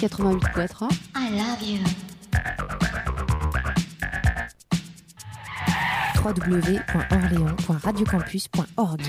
88.3. 0.00 1.10
I 1.14 1.30
love 1.30 1.60
you. 1.60 1.80
www.orléans.radiocampus.org. 6.14 9.00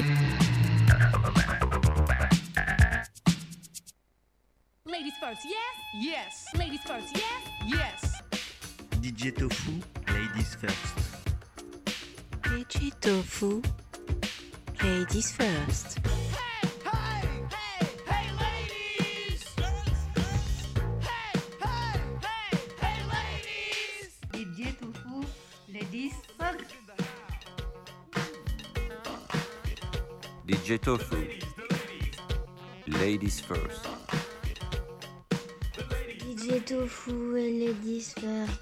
Ladies 4.86 5.14
first, 5.20 5.42
yes? 5.46 5.76
Yes. 5.96 6.46
Ladies 6.58 6.82
first, 6.86 7.16
yes? 7.16 7.48
Yes. 7.66 8.22
DJ 9.02 9.36
Tofu, 9.38 9.72
ladies 10.14 10.56
first. 10.56 10.96
DJ 12.44 12.92
Tofu, 13.00 13.62
ladies 14.84 15.32
first. 15.32 16.00
Tofu. 30.92 31.16
Ladies 33.00 33.40
first. 33.40 33.88
DJ 36.20 36.66
Tofu 36.66 37.38
et 37.38 37.50
Ladies 37.50 38.14
First. 38.20 38.62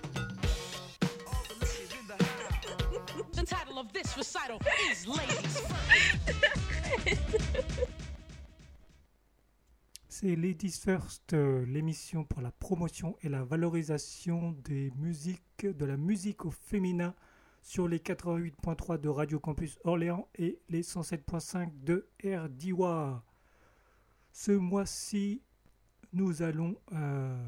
The 3.34 3.44
title 3.44 3.80
of 3.80 3.92
this 3.94 4.16
recital 4.16 4.60
is 4.92 5.08
Ladies 5.08 5.64
C'est 10.08 10.36
Ladies 10.36 10.80
First, 10.80 11.34
euh, 11.34 11.66
l'émission 11.66 12.26
pour 12.26 12.42
la 12.42 12.52
promotion 12.52 13.16
et 13.24 13.30
la 13.30 13.44
valorisation 13.44 14.52
des 14.66 14.92
musiques, 14.98 15.66
de 15.66 15.86
la 15.86 15.98
musique 15.98 16.46
au 16.46 16.52
féminin 16.52 17.16
sur 17.62 17.88
les 17.88 18.00
88.3 18.00 19.00
de 19.00 19.10
Radio 19.10 19.40
Campus 19.40 19.78
Orléans 19.84 20.28
et 20.36 20.60
les 20.70 20.82
107.5 20.84 21.72
de 21.84 22.08
RDIWA. 22.24 23.24
Ce 24.32 24.52
mois-ci, 24.52 25.42
nous 26.14 26.42
allons 26.42 26.76
euh, 26.94 27.48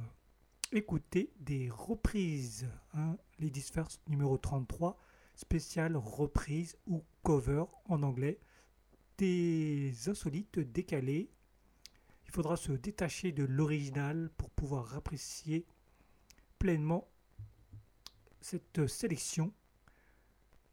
écouter 0.72 1.32
des 1.40 1.70
reprises. 1.70 2.68
hein. 2.94 3.18
Ladies 3.40 3.62
First 3.74 4.02
numéro 4.08 4.38
33, 4.38 4.98
spécial 5.36 5.98
reprise 5.98 6.78
ou 6.88 7.04
cover 7.24 7.64
en 7.86 8.04
anglais. 8.04 8.40
Des 9.18 9.94
insolites 10.08 10.60
décalées 10.60 11.30
il 12.32 12.34
faudra 12.34 12.56
se 12.56 12.72
détacher 12.72 13.34
de 13.34 13.44
l'original 13.44 14.30
pour 14.38 14.50
pouvoir 14.52 14.96
apprécier 14.96 15.66
pleinement 16.60 17.12
cette 18.40 18.88
sélection 18.88 19.52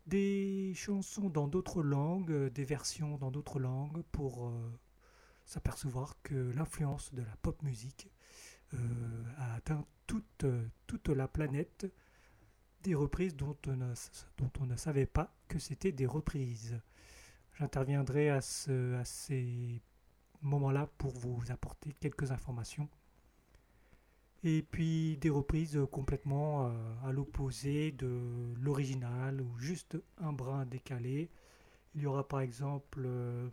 des 0.09 0.73
chansons 0.75 1.29
dans 1.29 1.49
d'autres 1.49 1.83
langues, 1.83 2.31
euh, 2.31 2.51
des 2.51 2.65
versions 2.65 3.19
dans 3.19 3.31
d'autres 3.31 3.61
langues 3.61 4.03
pour 4.11 4.49
euh, 4.49 4.81
s'apercevoir 5.45 6.17
que 6.23 6.53
l'influence 6.55 7.13
de 7.15 7.23
la 7.23 7.37
pop 7.43 7.63
musique 7.63 8.09
euh, 8.75 8.79
a 9.37 9.55
atteint 9.55 9.87
toute, 10.07 10.47
toute 10.87 11.09
la 11.09 11.29
planète 11.29 11.87
des 12.83 12.95
reprises 12.95 13.37
dont 13.37 13.57
on 13.67 13.77
ne, 13.77 13.93
dont 14.39 14.51
on 14.61 14.67
ne 14.67 14.77
savait 14.77 15.07
pas 15.07 15.35
que 15.49 15.59
c'était 15.59 15.93
des 15.93 16.07
reprises. 16.07 16.81
J'interviendrai 17.59 18.31
à, 18.31 18.41
ce, 18.41 18.95
à 18.95 19.05
ces 19.05 19.83
moment-là 20.43 20.89
pour 20.99 21.13
vous 21.13 21.51
apporter 21.51 21.93
quelques 22.01 22.31
informations. 22.31 22.89
Et 24.45 24.63
puis 24.63 25.17
des 25.19 25.31
reprises 25.31 25.79
complètement 25.91 26.67
euh, 26.67 26.71
à 27.05 27.13
l'opposé 27.13 27.91
de 27.93 28.21
l'original 28.61 29.41
ou 29.41 29.59
juste 29.59 29.97
un 30.19 30.33
brin 30.33 30.65
décalé. 30.65 31.29
Il 31.95 32.03
y 32.03 32.07
aura 32.07 32.27
par 32.27 32.41
exemple 32.41 33.03
euh, 33.05 33.49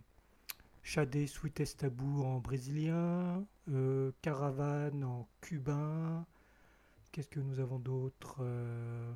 Shade 0.84 1.26
Sweetest 1.26 1.80
Taboo 1.80 2.24
en 2.24 2.40
brésilien, 2.40 3.44
euh, 3.72 4.12
Caravane 4.22 5.04
en 5.04 5.28
cubain. 5.42 6.26
Qu'est-ce 7.12 7.30
que 7.30 7.40
nous 7.40 7.60
avons 7.60 7.80
d'autre 7.80 8.38
Euh, 8.42 9.12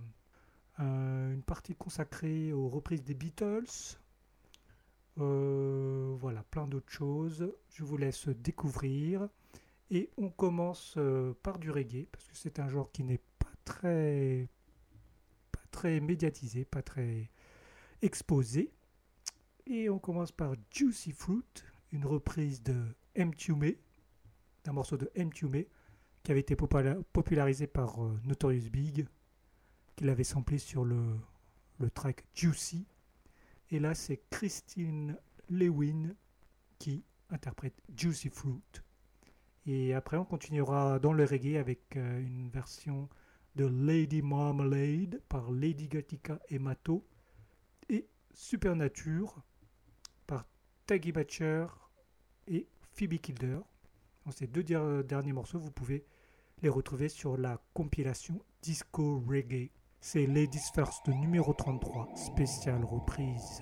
un- 0.79 1.31
Une 1.33 1.43
partie 1.43 1.75
consacrée 1.75 2.51
aux 2.53 2.69
reprises 2.69 3.03
des 3.03 3.13
Beatles. 3.13 3.97
Euh, 5.19 6.15
voilà, 6.19 6.43
plein 6.43 6.65
d'autres 6.67 6.91
choses. 6.91 7.51
Je 7.69 7.83
vous 7.83 7.97
laisse 7.97 8.27
découvrir. 8.29 9.27
Et 9.91 10.09
on 10.17 10.29
commence 10.29 10.95
euh, 10.97 11.33
par 11.41 11.57
du 11.57 11.71
reggae, 11.71 12.05
parce 12.11 12.27
que 12.27 12.35
c'est 12.35 12.59
un 12.59 12.69
genre 12.69 12.91
qui 12.91 13.03
n'est 13.03 13.21
pas 13.39 13.51
très, 13.65 14.47
pas 15.51 15.63
très 15.71 15.99
médiatisé, 15.99 16.63
pas 16.63 16.83
très 16.83 17.31
exposé. 18.01 18.71
Et 19.65 19.89
on 19.89 19.99
commence 19.99 20.31
par 20.31 20.53
Juicy 20.71 21.11
Fruit, 21.11 21.43
une 21.91 22.05
reprise 22.05 22.61
de 22.61 22.75
M. 23.15 23.31
D'un 24.63 24.73
morceau 24.73 24.97
de 24.97 25.09
M. 25.15 25.31
Qui 25.31 26.31
avait 26.31 26.41
été 26.41 26.55
popula- 26.55 27.01
popularisé 27.13 27.65
par 27.65 28.03
euh, 28.03 28.19
Notorious 28.25 28.69
Big, 28.69 29.07
qui 29.95 30.03
l'avait 30.03 30.23
samplé 30.23 30.59
sur 30.59 30.85
le, 30.85 31.15
le 31.79 31.89
track 31.89 32.25
Juicy. 32.35 32.85
Et 33.71 33.79
là, 33.79 33.95
c'est 33.95 34.21
Christine 34.29 35.17
Lewin 35.49 36.13
qui 36.77 37.03
interprète 37.29 37.81
Juicy 37.95 38.29
Fruit. 38.29 38.61
Et 39.71 39.93
après, 39.93 40.17
on 40.17 40.25
continuera 40.25 40.97
dans 40.97 41.13
le 41.13 41.23
reggae 41.25 41.57
avec 41.59 41.95
euh, 41.95 42.19
une 42.21 42.49
version 42.49 43.07
de 43.55 43.65
Lady 43.65 44.23
Marmalade 44.23 45.21
par 45.29 45.51
Lady 45.51 45.87
Gatica 45.87 46.39
et 46.49 46.57
Mato 46.57 47.05
et 47.87 48.07
Supernature 48.33 49.43
par 50.25 50.47
Taggy 50.87 51.11
Batcher 51.11 51.67
et 52.47 52.67
Phoebe 52.93 53.19
Kilder. 53.19 53.59
Ces 54.31 54.47
deux 54.47 54.63
der- 54.63 55.03
derniers 55.03 55.33
morceaux, 55.33 55.59
vous 55.59 55.71
pouvez 55.71 56.03
les 56.63 56.69
retrouver 56.69 57.07
sur 57.07 57.37
la 57.37 57.61
compilation 57.75 58.41
Disco 58.63 59.23
Reggae. 59.27 59.69
C'est 59.99 60.25
Ladies 60.25 60.71
First 60.73 61.09
numéro 61.09 61.53
33, 61.53 62.09
spéciale 62.15 62.83
reprise. 62.85 63.61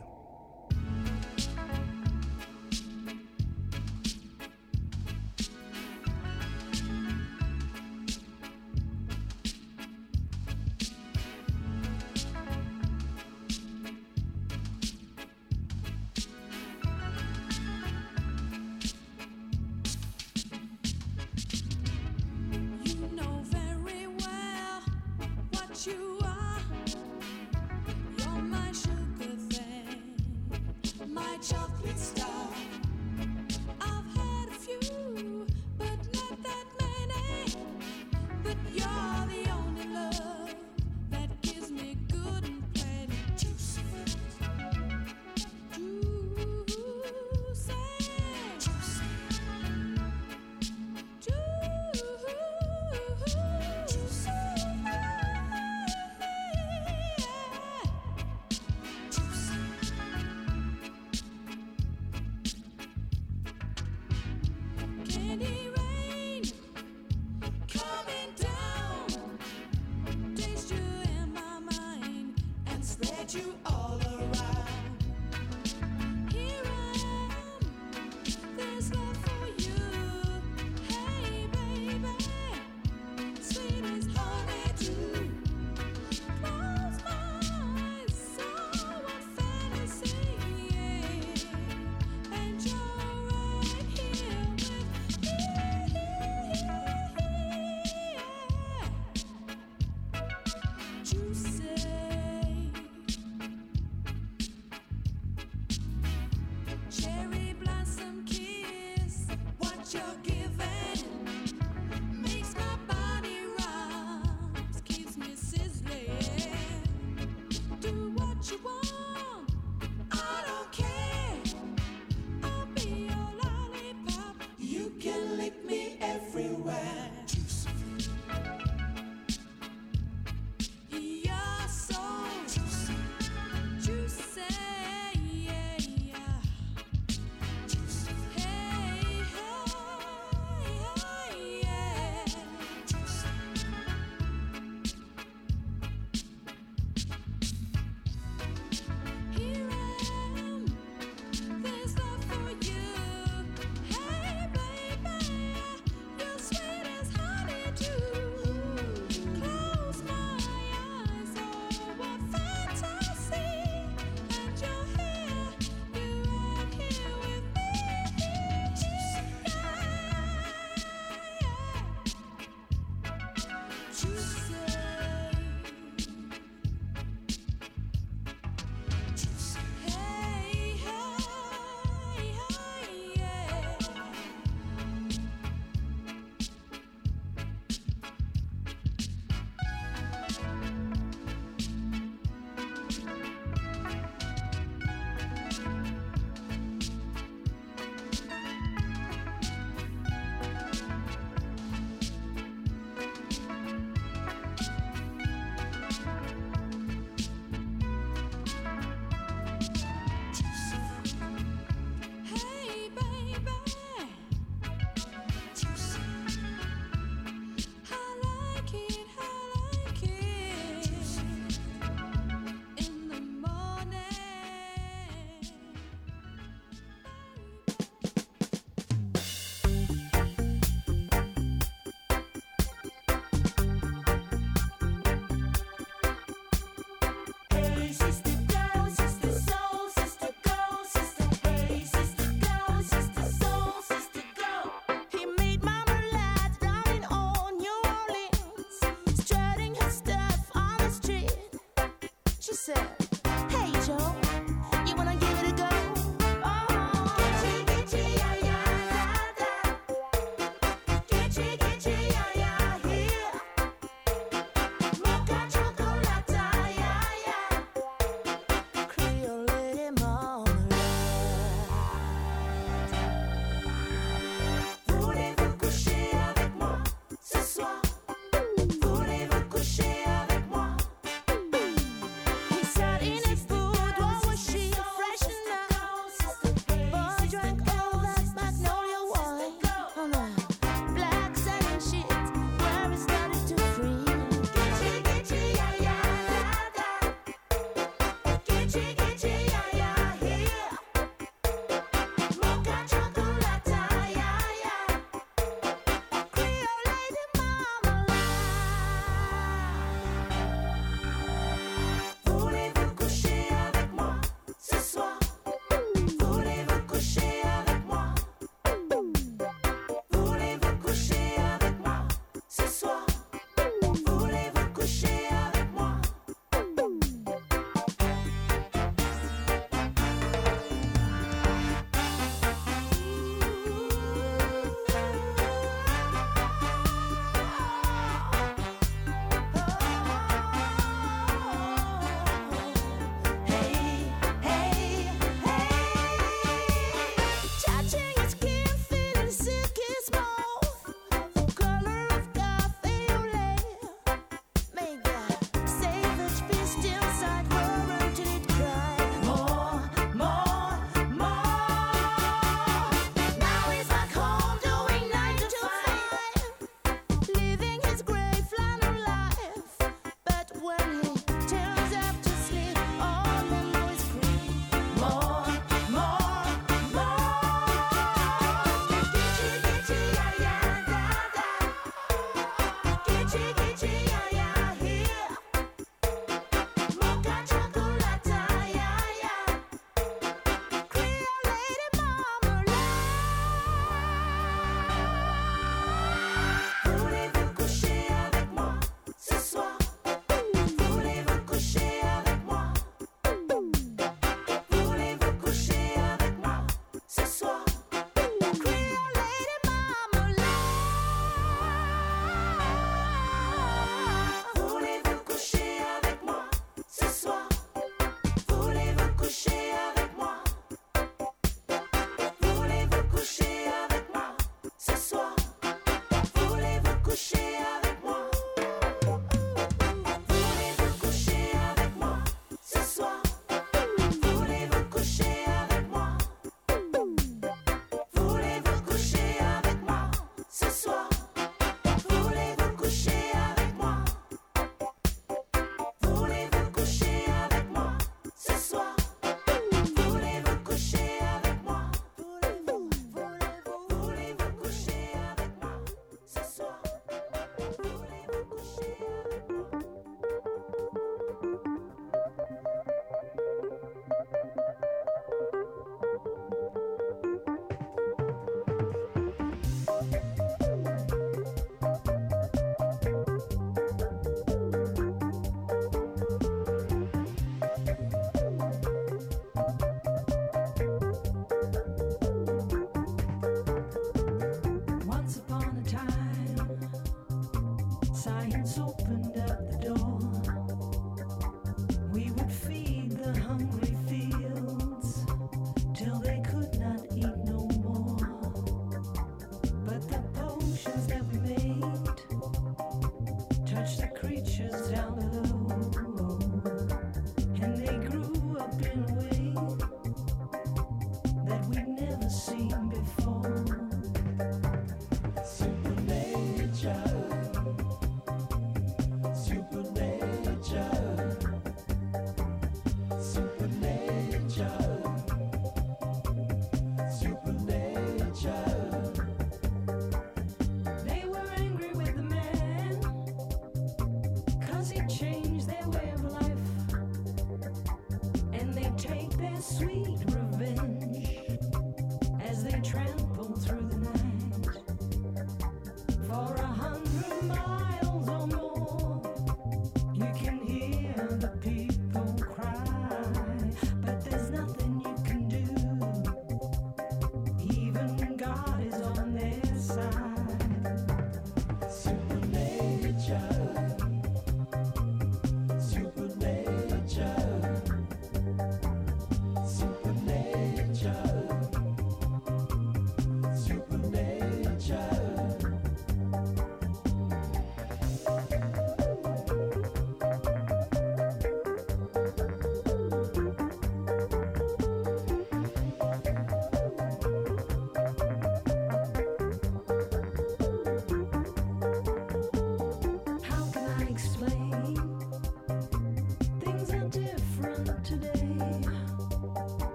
So 488.67 488.93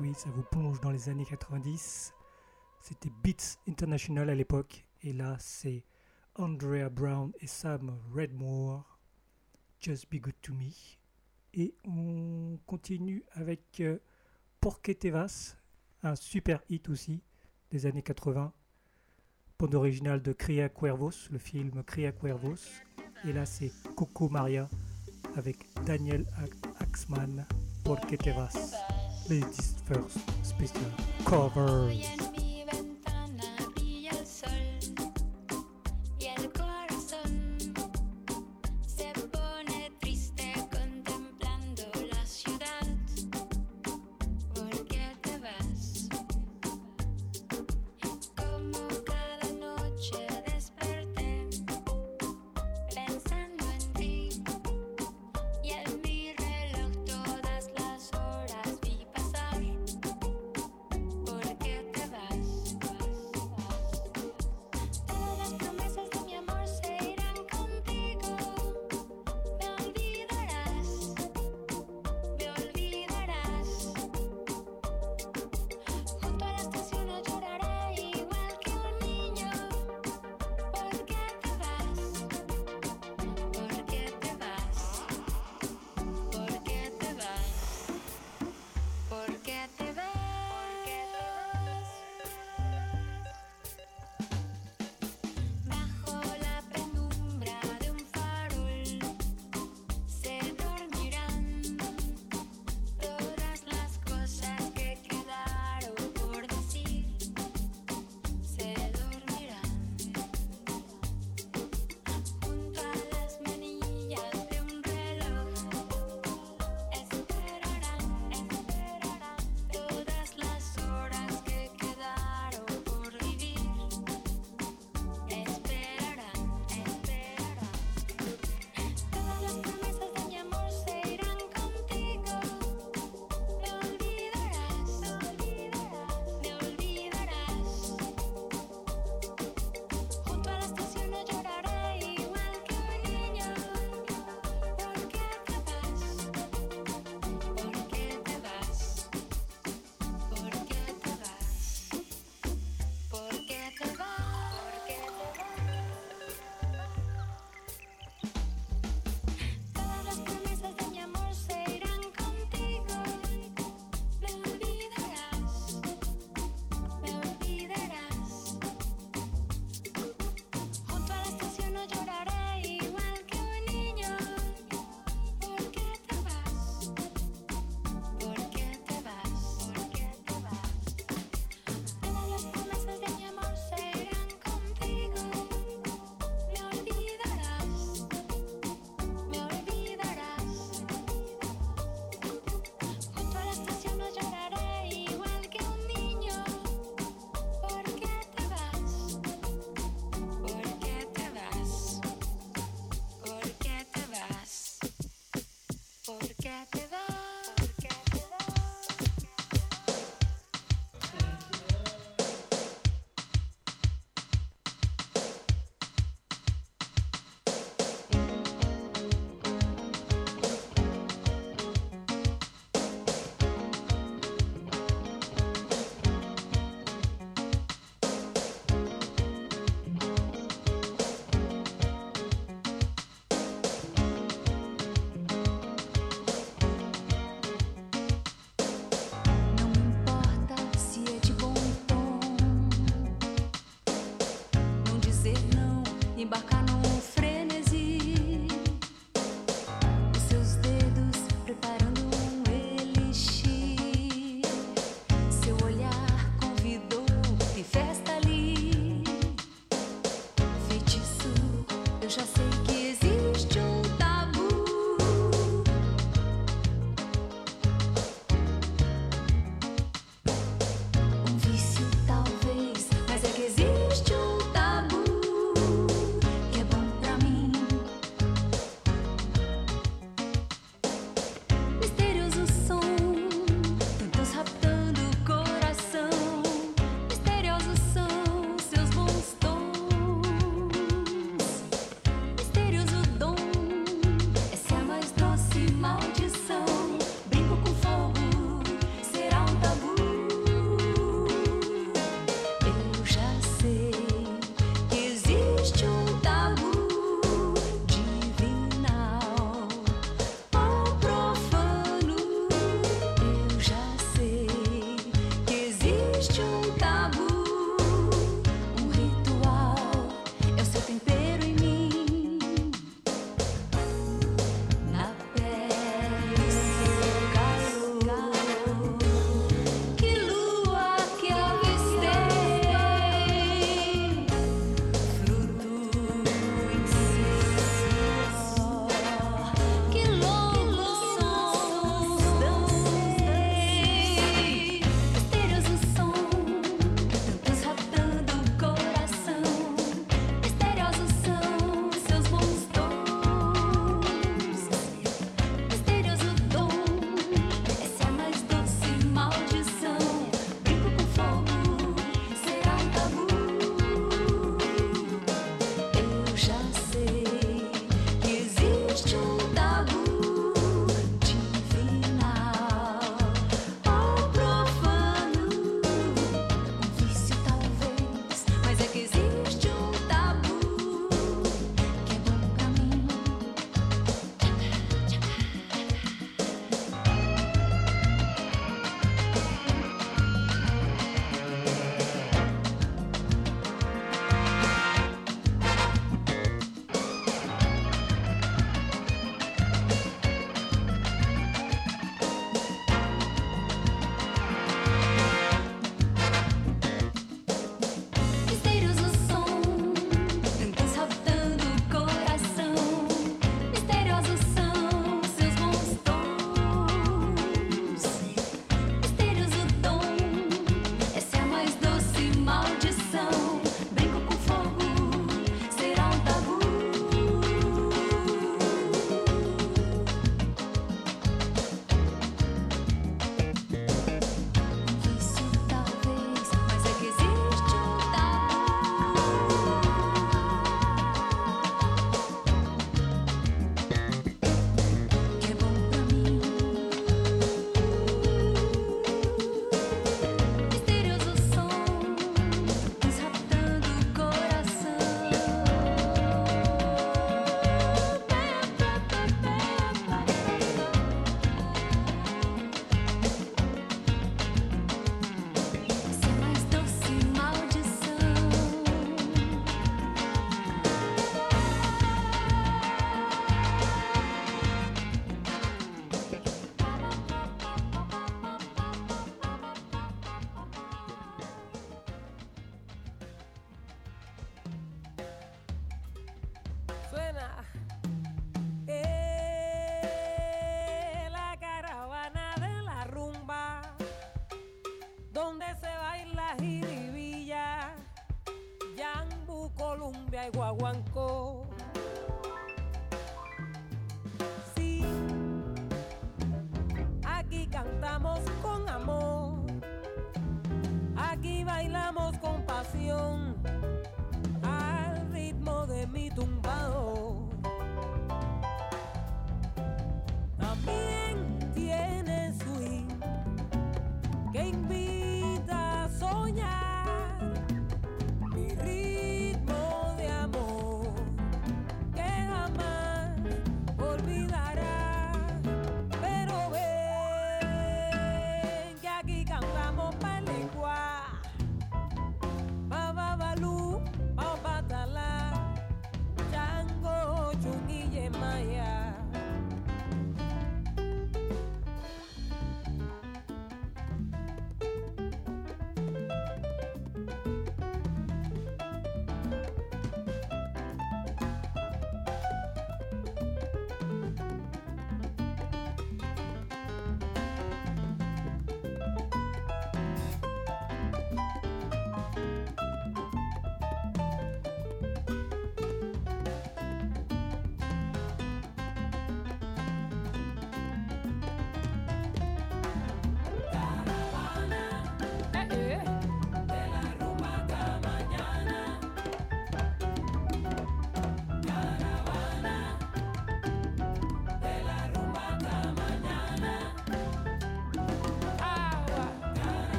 Oui, 0.00 0.12
ça 0.14 0.30
vous 0.30 0.44
plonge 0.44 0.80
dans 0.80 0.92
les 0.92 1.08
années 1.08 1.24
90. 1.24 2.12
C'était 2.82 3.10
Beats 3.24 3.58
International 3.68 4.30
à 4.30 4.34
l'époque. 4.34 4.86
Et 5.02 5.12
là, 5.12 5.36
c'est 5.40 5.84
Andrea 6.36 6.88
Brown 6.88 7.32
et 7.40 7.48
Sam 7.48 7.98
Redmore. 8.14 8.98
Just 9.80 10.08
Be 10.08 10.20
Good 10.20 10.40
to 10.42 10.52
Me. 10.54 10.70
Et 11.54 11.74
on 11.84 12.58
continue 12.66 13.24
avec 13.32 13.80
euh, 13.80 13.98
Porque 14.60 14.96
Te 14.96 15.08
Vas, 15.08 15.56
un 16.04 16.14
super 16.14 16.62
hit 16.68 16.88
aussi 16.88 17.20
des 17.72 17.86
années 17.86 18.02
80. 18.02 18.52
Bande 19.58 19.74
originale 19.74 20.22
de 20.22 20.32
Cria 20.32 20.68
Cuervos, 20.68 21.28
le 21.32 21.38
film 21.38 21.82
Cria 21.82 22.12
Cuervos. 22.12 22.82
Et 23.24 23.32
là, 23.32 23.44
c'est 23.46 23.72
Coco 23.96 24.28
Maria 24.28 24.68
avec 25.34 25.66
Daniel 25.84 26.24
Axman, 26.78 27.44
Porque 27.82 28.16
Te 28.16 28.30
Vas. 28.30 28.97
Ladies 29.28 29.74
First 29.84 30.18
Special 30.42 30.90
Cover. 31.26 31.92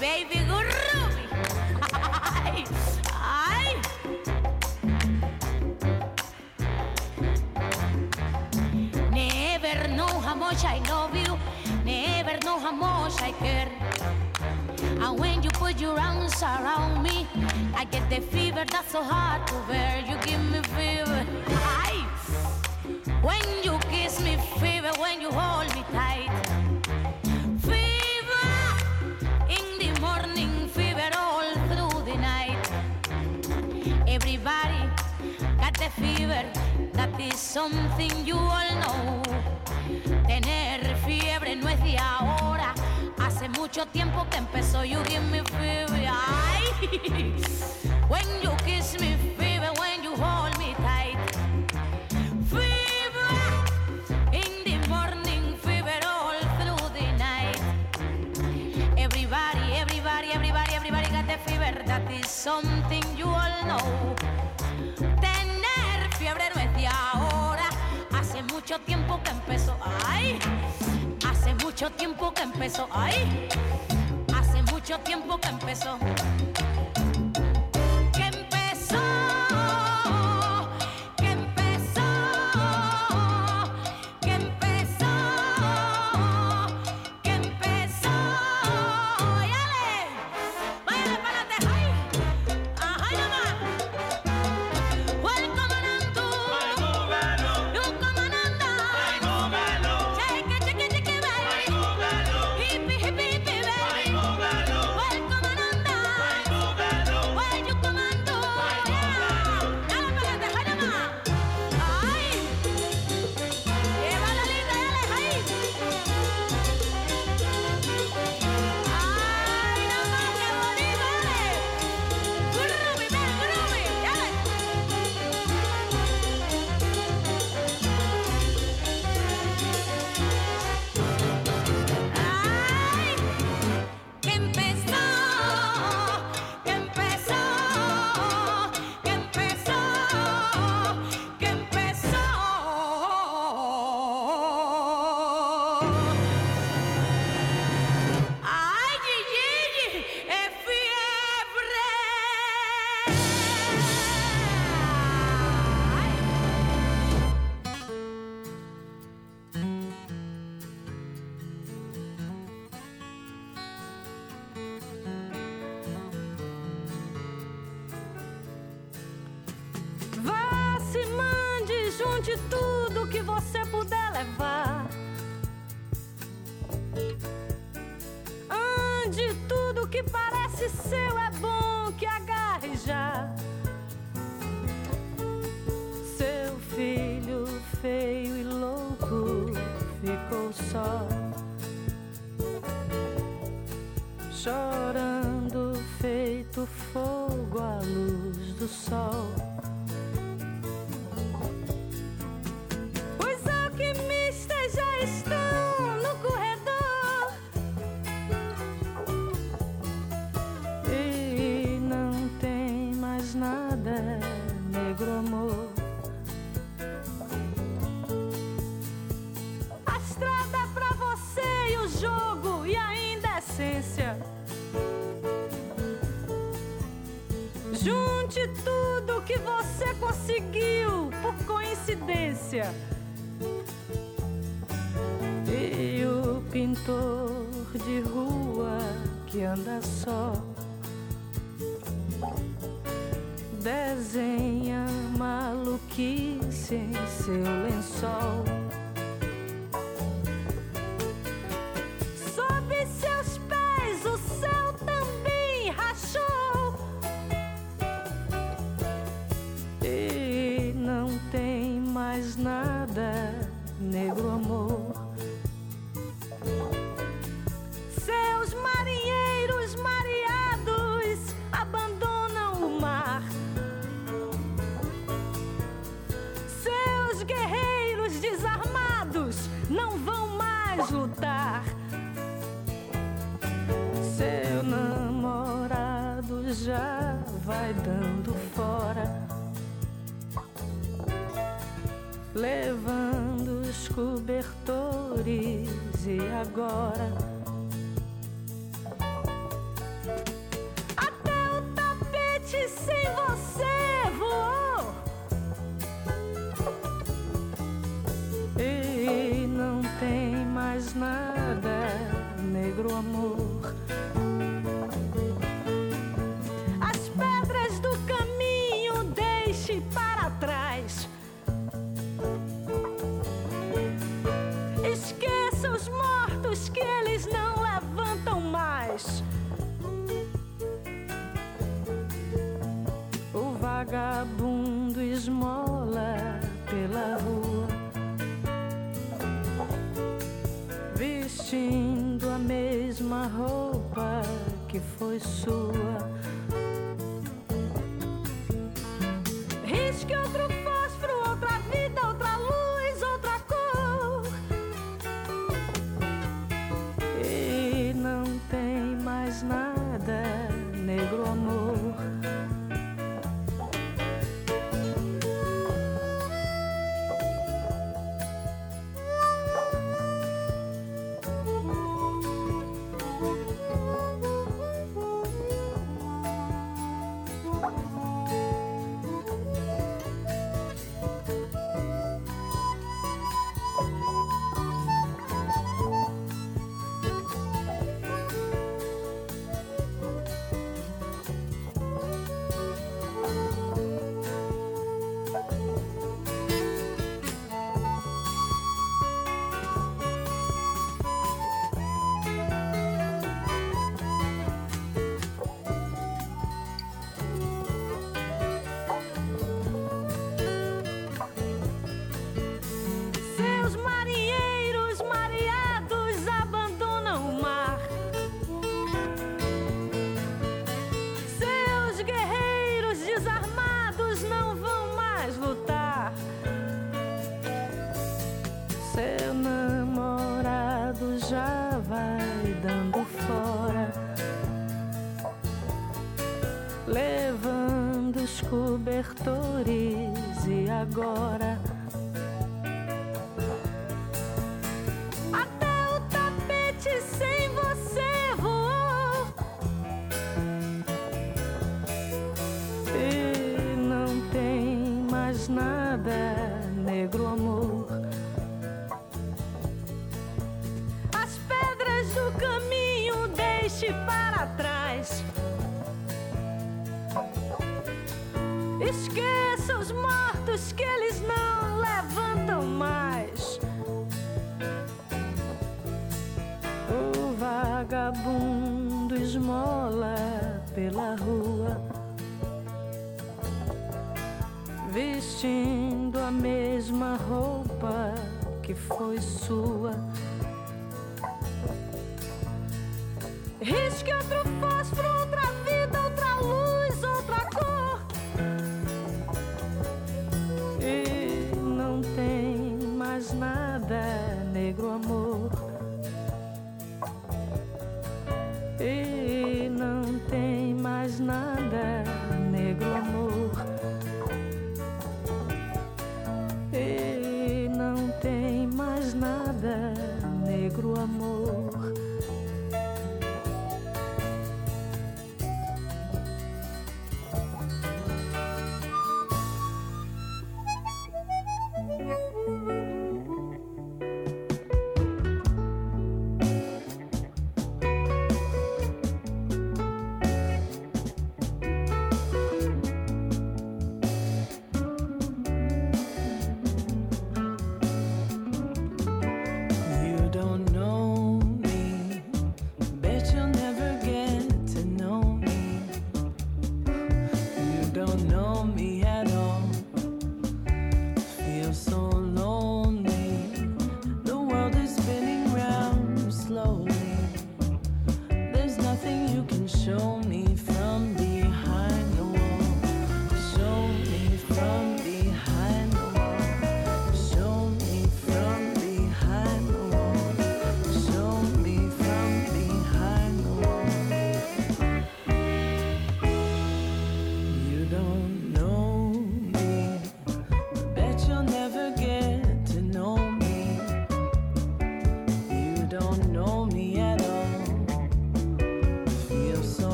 baby 0.00 0.36
groovy. 0.48 1.26
Aye. 1.92 2.64
I 3.12 3.76
Never 9.10 9.88
know 9.88 10.06
how 10.20 10.34
much 10.34 10.64
I 10.64 10.78
love 10.88 11.16
you. 11.16 11.38
Never 11.84 12.38
know 12.44 12.58
how 12.58 12.72
much 12.72 13.20
I 13.22 13.32
care. 13.32 13.70
And 15.00 15.18
when 15.18 15.42
you 15.42 15.50
put 15.50 15.80
your 15.80 15.98
arms 15.98 16.42
around 16.42 17.02
me, 17.02 17.26
I 17.74 17.84
get 17.84 18.08
the 18.10 18.20
fever 18.20 18.64
that's 18.70 18.92
so 18.92 19.02
hard 19.02 19.46
to 19.48 19.54
bear. 19.68 19.95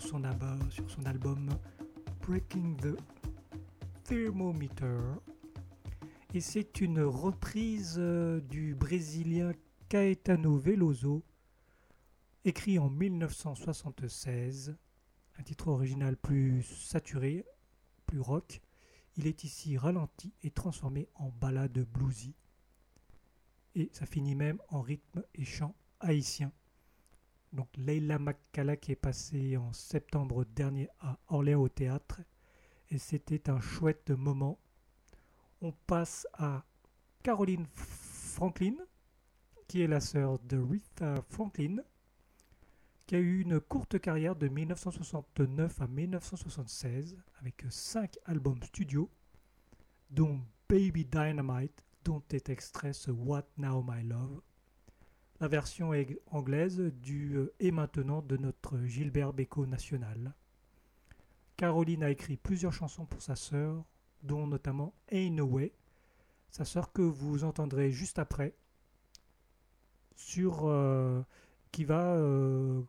sur 0.00 0.10
son, 0.10 0.22
son 0.88 1.06
album 1.06 1.48
Breaking 2.20 2.76
the 2.76 2.98
Thermometer. 4.04 5.00
Et 6.34 6.40
c'est 6.40 6.82
une 6.82 7.00
reprise 7.00 7.94
euh, 7.96 8.40
du 8.40 8.74
Brésilien 8.74 9.52
Caetano 9.88 10.58
Veloso, 10.58 11.24
écrit 12.44 12.78
en 12.78 12.90
1976, 12.90 14.76
un 15.38 15.42
titre 15.42 15.68
original 15.68 16.18
plus 16.18 16.62
saturé, 16.62 17.46
plus 18.04 18.20
rock. 18.20 18.60
Il 19.16 19.26
est 19.26 19.44
ici 19.44 19.78
ralenti 19.78 20.34
et 20.42 20.50
transformé 20.50 21.08
en 21.14 21.30
ballade 21.30 21.86
bluesy. 21.90 22.34
Et 23.74 23.88
ça 23.92 24.04
finit 24.04 24.34
même 24.34 24.60
en 24.68 24.82
rythme 24.82 25.22
et 25.34 25.44
chant 25.44 25.74
haïtien. 26.00 26.52
Donc 27.56 27.74
Leila 27.78 28.18
Makkala 28.18 28.76
qui 28.76 28.92
est 28.92 28.96
passée 28.96 29.56
en 29.56 29.72
septembre 29.72 30.44
dernier 30.44 30.90
à 31.00 31.18
Orléans 31.28 31.62
au 31.62 31.70
théâtre. 31.70 32.20
Et 32.90 32.98
c'était 32.98 33.48
un 33.48 33.60
chouette 33.60 34.10
moment. 34.10 34.60
On 35.62 35.72
passe 35.72 36.26
à 36.34 36.66
Caroline 37.22 37.64
Franklin, 37.72 38.74
qui 39.68 39.80
est 39.80 39.86
la 39.86 40.00
sœur 40.00 40.38
de 40.40 40.58
Rita 40.58 41.22
Franklin, 41.30 41.78
qui 43.06 43.16
a 43.16 43.20
eu 43.20 43.40
une 43.40 43.58
courte 43.58 43.98
carrière 44.00 44.36
de 44.36 44.48
1969 44.48 45.80
à 45.80 45.86
1976 45.86 47.16
avec 47.40 47.64
cinq 47.70 48.18
albums 48.26 48.62
studio, 48.64 49.10
dont 50.10 50.42
Baby 50.68 51.06
Dynamite, 51.06 51.82
dont 52.04 52.22
est 52.32 52.50
extrait 52.50 52.92
ce 52.92 53.10
What 53.10 53.46
Now 53.56 53.82
My 53.82 54.02
Love. 54.02 54.42
La 55.38 55.48
version 55.48 55.92
anglaise 56.30 56.80
du 57.02 57.36
euh, 57.36 57.52
Et 57.60 57.70
maintenant 57.70 58.22
de 58.22 58.38
notre 58.38 58.82
Gilbert 58.84 59.34
Bécaud 59.34 59.66
national. 59.66 60.32
Caroline 61.58 62.04
a 62.04 62.10
écrit 62.10 62.38
plusieurs 62.38 62.72
chansons 62.72 63.04
pour 63.04 63.20
sa 63.20 63.36
sœur, 63.36 63.84
dont 64.22 64.46
notamment 64.46 64.94
Ain't 65.10 65.34
No 65.34 65.44
Way, 65.44 65.74
sa 66.50 66.64
sœur 66.64 66.90
que 66.90 67.02
vous 67.02 67.44
entendrez 67.44 67.90
juste 67.90 68.18
après, 68.18 68.54
sur, 70.14 70.62
euh, 70.64 71.22
qui 71.70 71.84
va 71.84 72.14
euh, 72.14 72.80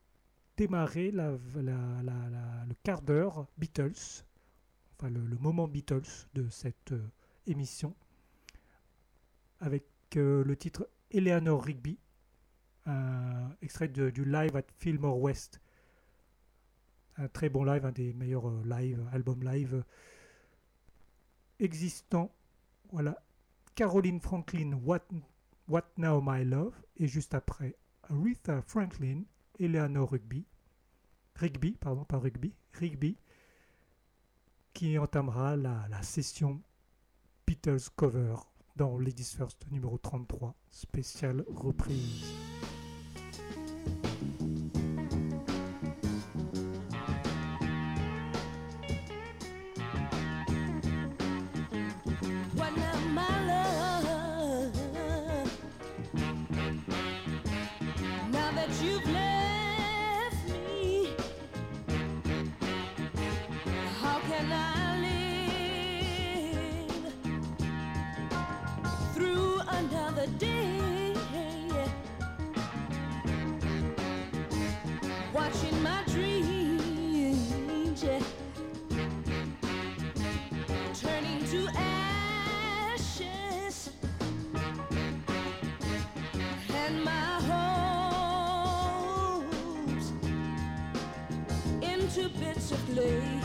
démarrer 0.56 1.12
le 1.12 2.74
quart 2.84 3.02
d'heure 3.02 3.48
Beatles, 3.58 4.24
enfin 4.96 5.10
le, 5.10 5.38
moment 5.40 5.68
Beatles 5.68 6.28
de 6.34 6.48
cette 6.50 6.94
émission, 7.46 7.94
avec 9.60 9.86
le 10.16 10.56
titre 10.56 10.90
Eleanor 11.12 11.62
Rigby, 11.62 12.00
extrait 13.62 13.88
du 13.88 14.26
live 14.26 14.56
at 14.56 14.66
Fillmore 14.78 15.20
West. 15.20 15.60
Un 17.18 17.28
très 17.28 17.50
bon 17.50 17.64
live, 17.64 17.86
un 17.86 17.92
des 17.92 18.14
meilleurs 18.14 18.48
euh, 18.48 18.62
live, 18.66 19.04
albums 19.12 19.44
live 19.44 19.76
euh, 19.76 19.84
existants. 21.60 22.32
Voilà. 22.92 23.18
Caroline 23.74 24.20
Franklin, 24.20 24.74
What, 24.84 25.08
What 25.68 25.86
Now 25.98 26.22
My 26.24 26.46
Love, 26.46 26.76
et 26.98 27.08
juste 27.08 27.34
après, 27.34 27.76
Aretha 28.04 28.62
Franklin, 28.62 29.24
Eleanor 29.60 30.12
Rigby, 30.12 30.46
Rigby, 31.36 31.72
pardon, 31.72 32.06
pas 32.06 32.20
Rigby, 32.20 33.18
qui 34.74 34.98
entamera 34.98 35.56
la, 35.56 35.88
la 35.90 36.04
session 36.04 36.62
Beatles 37.48 37.90
cover 37.96 38.36
dans 38.76 38.98
Ladies 39.00 39.36
First 39.36 39.66
numéro 39.72 39.98
33, 39.98 40.56
spéciale 40.70 41.44
reprise. 41.48 42.47
place 92.88 93.37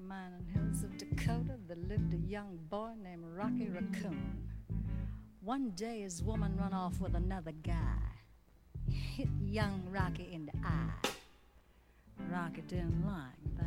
Mining 0.00 0.46
hills 0.54 0.84
of 0.84 0.96
Dakota, 0.96 1.58
there 1.66 1.76
lived 1.88 2.14
a 2.14 2.18
young 2.28 2.56
boy 2.70 2.90
named 3.02 3.24
Rocky 3.36 3.68
Raccoon. 3.68 4.48
One 5.42 5.70
day, 5.70 6.02
his 6.02 6.22
woman 6.22 6.56
run 6.56 6.72
off 6.72 7.00
with 7.00 7.16
another 7.16 7.50
guy, 7.50 7.98
hit 8.88 9.28
young 9.44 9.82
Rocky 9.90 10.28
in 10.32 10.46
the 10.46 10.52
eye. 10.64 11.08
Rocky 12.30 12.60
didn't 12.62 13.04
like 13.04 13.56
that. 13.56 13.66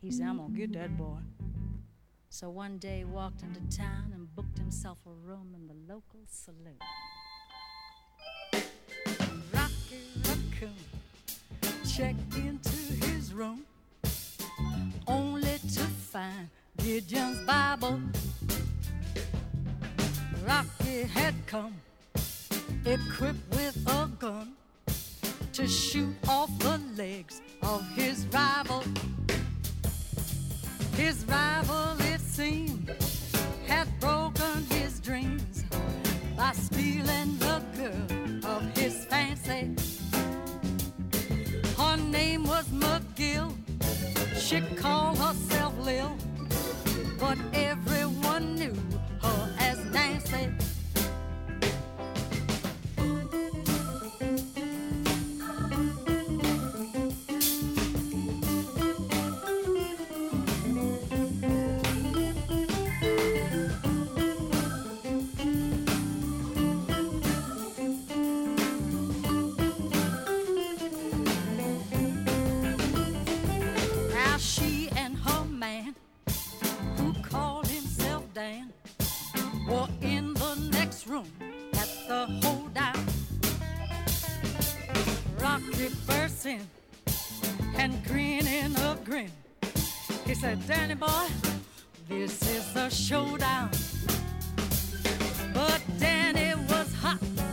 He 0.00 0.10
said, 0.10 0.28
I'm 0.28 0.38
gonna 0.38 0.54
get 0.54 0.72
that 0.72 0.96
boy. 0.96 1.18
So 2.30 2.48
one 2.48 2.78
day, 2.78 2.98
he 2.98 3.04
walked 3.04 3.42
into 3.42 3.60
town 3.76 4.12
and 4.14 4.34
booked 4.34 4.56
himself 4.56 4.98
a 5.06 5.10
room 5.10 5.54
in 5.54 5.66
the 5.66 5.92
local 5.92 6.20
saloon. 6.26 6.78
Rocky 9.52 10.00
Raccoon 10.24 10.74
checked 11.84 12.36
into 12.36 12.70
his 13.06 13.34
room 13.34 13.64
Gideon's 16.86 17.40
Bible. 17.40 18.00
Rocky 20.46 21.02
had 21.02 21.34
come 21.44 21.74
equipped 22.84 23.50
with 23.50 23.76
a 23.88 24.08
gun 24.20 24.52
to 25.52 25.66
shoot 25.66 26.14
off 26.28 26.48
the 26.60 26.80
legs 26.96 27.42
of 27.60 27.84
his 27.96 28.24
rival. 28.26 28.84
His 30.94 31.24
rival, 31.24 31.96
it 32.02 32.20
seemed, 32.20 32.94
had 33.66 33.88
broken 33.98 34.64
his 34.70 35.00
dreams 35.00 35.64
by 36.36 36.52
stealing 36.52 37.36
the 37.38 37.60
girl 37.76 38.52
of 38.52 38.62
his 38.78 39.04
fancy. 39.06 39.74
Her 41.76 41.96
name 41.96 42.44
was 42.44 42.66
McGill. 42.68 43.52
She 44.38 44.60
called 44.76 45.18
herself 45.18 45.65
but 47.18 47.38
everyone 47.52 48.54
knew 48.54 48.74
her 49.22 49.54
as 49.58 49.78
Nancy. 49.86 50.65
dancing 86.46 86.68
and 87.76 88.04
grinning 88.04 88.76
a 88.76 88.98
grin. 89.04 89.30
He 90.26 90.34
said, 90.34 90.64
Danny 90.66 90.94
boy, 90.94 91.26
this 92.08 92.42
is 92.42 92.76
a 92.76 92.90
showdown. 92.90 93.70
But 95.52 95.80
Danny 95.98 96.54
was 96.68 96.94
hot. 96.94 97.45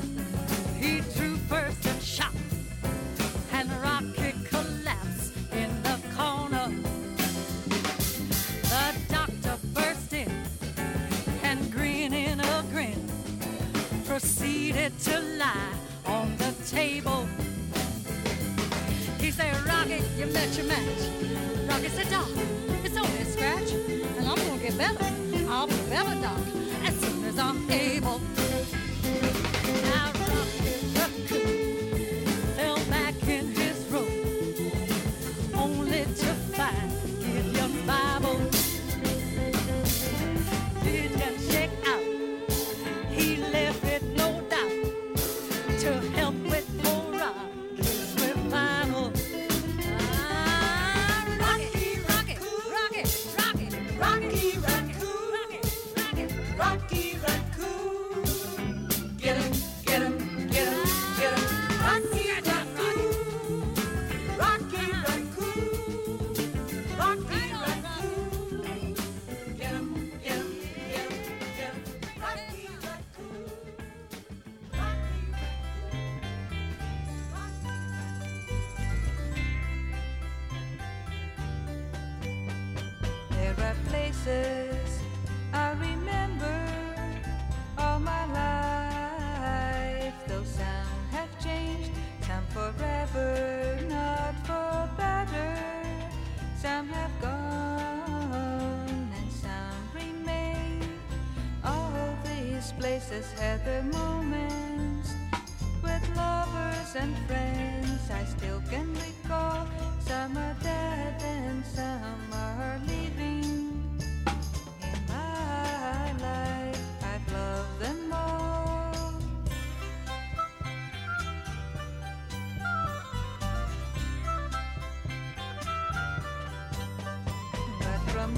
You 20.17 20.27
met 20.27 20.55
your 20.55 20.67
match. 20.67 21.09
Rockets 21.67 21.99
are 21.99 22.09
dark. 22.09 22.29
It's 22.83 22.95
only 22.95 23.17
a 23.17 23.25
scratch. 23.25 23.62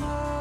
more. 0.06 0.35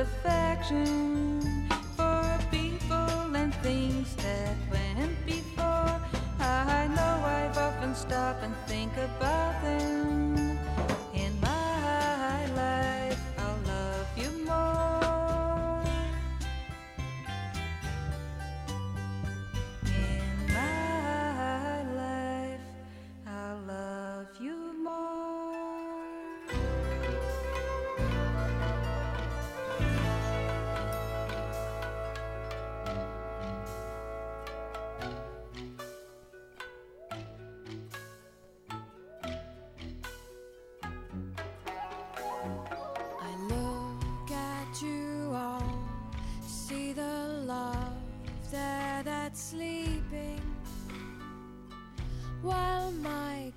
affection. 0.00 1.19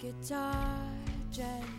guitar 0.04 0.92
jazz 1.32 1.73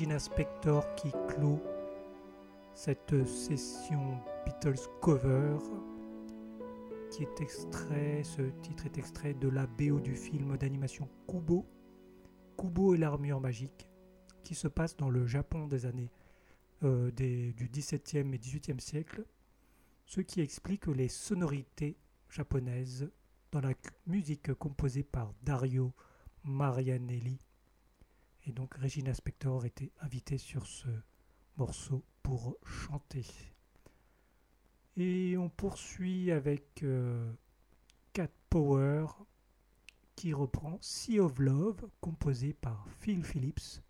Regina 0.00 0.16
qui 0.96 1.10
clôt 1.28 1.60
cette 2.72 3.26
session 3.26 4.18
Beatles 4.46 4.80
cover 5.02 5.58
qui 7.10 7.24
est 7.24 7.40
extrait, 7.42 8.22
ce 8.24 8.40
titre 8.62 8.86
est 8.86 8.96
extrait 8.96 9.34
de 9.34 9.48
la 9.48 9.66
BO 9.66 10.00
du 10.00 10.16
film 10.16 10.56
d'animation 10.56 11.06
Kubo, 11.28 11.66
Kubo 12.56 12.94
et 12.94 12.96
l'armure 12.96 13.40
magique, 13.42 13.90
qui 14.42 14.54
se 14.54 14.68
passe 14.68 14.96
dans 14.96 15.10
le 15.10 15.26
Japon 15.26 15.66
des 15.66 15.84
années 15.84 16.10
euh, 16.82 17.10
des- 17.10 17.52
du 17.52 17.68
XVIIe 17.68 18.32
et 18.34 18.38
XVIIIe 18.38 18.80
siècle, 18.80 19.26
ce 20.06 20.22
qui 20.22 20.40
explique 20.40 20.86
les 20.86 21.08
sonorités 21.08 21.98
japonaises 22.30 23.10
dans 23.52 23.60
la 23.60 23.74
musique 24.06 24.54
composée 24.54 25.02
par 25.02 25.34
Dario 25.42 25.92
Marianelli. 26.44 27.38
Et 28.50 28.52
donc 28.52 28.74
Regina 28.74 29.14
Spector 29.14 29.64
était 29.64 29.92
invitée 30.00 30.36
sur 30.36 30.66
ce 30.66 30.88
morceau 31.56 32.02
pour 32.20 32.56
chanter. 32.64 33.24
Et 34.96 35.36
on 35.36 35.48
poursuit 35.48 36.32
avec 36.32 36.82
euh, 36.82 37.32
Cat 38.12 38.32
Power 38.48 39.06
qui 40.16 40.32
reprend 40.32 40.78
Sea 40.80 41.20
of 41.20 41.38
Love 41.38 41.88
composé 42.00 42.52
par 42.52 42.88
Phil 42.98 43.22
Phillips. 43.22 43.84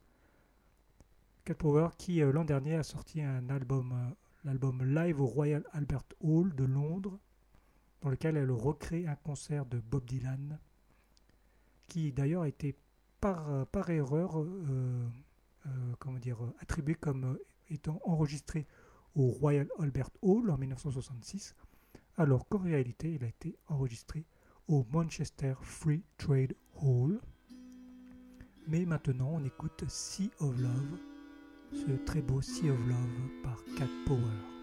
Cat 1.46 1.54
Power 1.54 1.88
qui 1.96 2.20
euh, 2.20 2.30
l'an 2.30 2.44
dernier 2.44 2.74
a 2.74 2.82
sorti 2.82 3.22
un 3.22 3.48
album, 3.48 3.92
euh, 3.92 4.14
l'album 4.44 4.84
live 4.84 5.22
au 5.22 5.26
Royal 5.26 5.64
Albert 5.72 6.04
Hall 6.20 6.54
de 6.54 6.64
Londres 6.64 7.18
dans 8.02 8.10
lequel 8.10 8.36
elle 8.36 8.50
recrée 8.50 9.06
un 9.06 9.16
concert 9.16 9.64
de 9.64 9.78
Bob 9.78 10.04
Dylan, 10.04 10.58
qui 11.88 12.12
d'ailleurs 12.12 12.44
été 12.44 12.76
par, 13.20 13.66
par 13.66 13.90
erreur 13.90 14.40
euh, 14.40 15.08
euh, 15.66 15.94
euh, 16.26 16.52
attribué 16.60 16.94
comme 16.94 17.24
euh, 17.24 17.44
étant 17.68 18.00
enregistré 18.04 18.66
au 19.14 19.28
Royal 19.28 19.68
Albert 19.78 20.10
Hall 20.22 20.50
en 20.50 20.56
1966, 20.56 21.54
alors 22.16 22.48
qu'en 22.48 22.58
réalité 22.58 23.12
il 23.14 23.24
a 23.24 23.28
été 23.28 23.56
enregistré 23.68 24.24
au 24.68 24.86
Manchester 24.90 25.54
Free 25.60 26.02
Trade 26.16 26.54
Hall. 26.80 27.20
Mais 28.66 28.86
maintenant 28.86 29.32
on 29.34 29.44
écoute 29.44 29.84
Sea 29.88 30.30
of 30.38 30.58
Love, 30.58 30.98
ce 31.72 32.04
très 32.04 32.22
beau 32.22 32.40
Sea 32.40 32.70
of 32.70 32.86
Love 32.86 33.42
par 33.42 33.62
Cat 33.76 33.88
Power. 34.06 34.59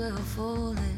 will 0.00 0.16
fall 0.16 0.70
in. 0.70 0.89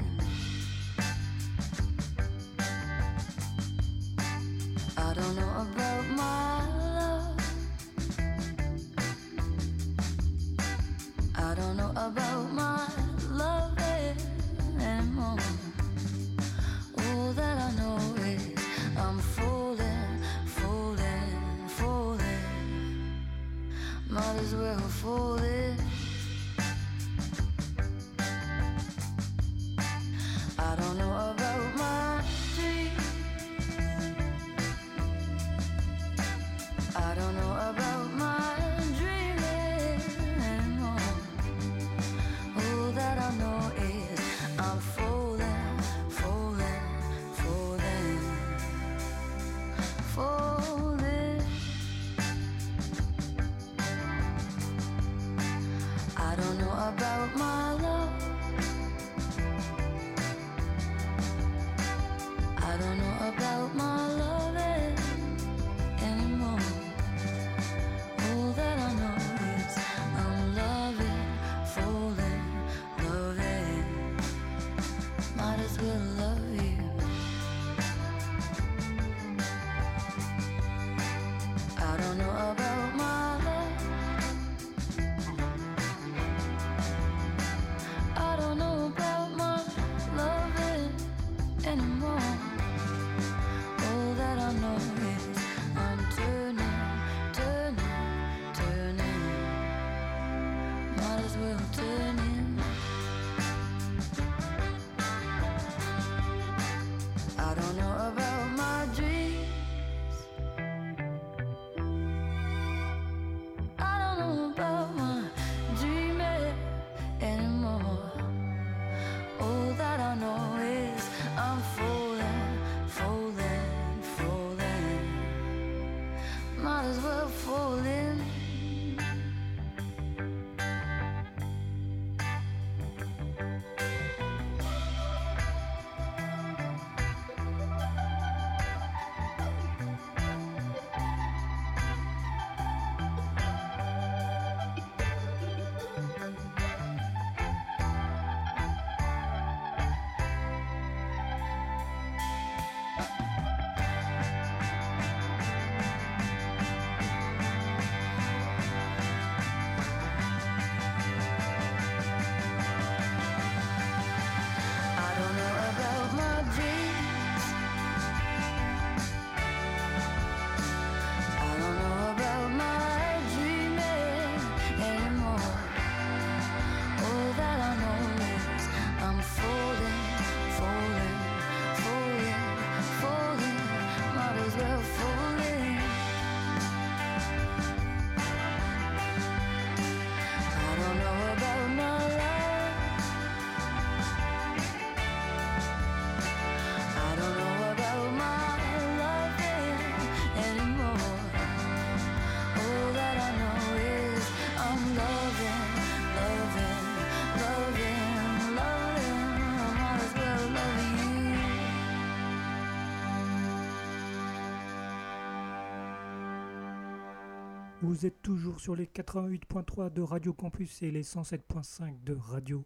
Vous 217.92 218.06
êtes 218.06 218.22
toujours 218.22 218.58
sur 218.58 218.74
les 218.74 218.86
88.3 218.86 219.92
de 219.92 220.00
Radio 220.00 220.32
Campus 220.32 220.80
et 220.80 220.90
les 220.90 221.02
107.5 221.02 222.02
de 222.02 222.14
Radio 222.14 222.64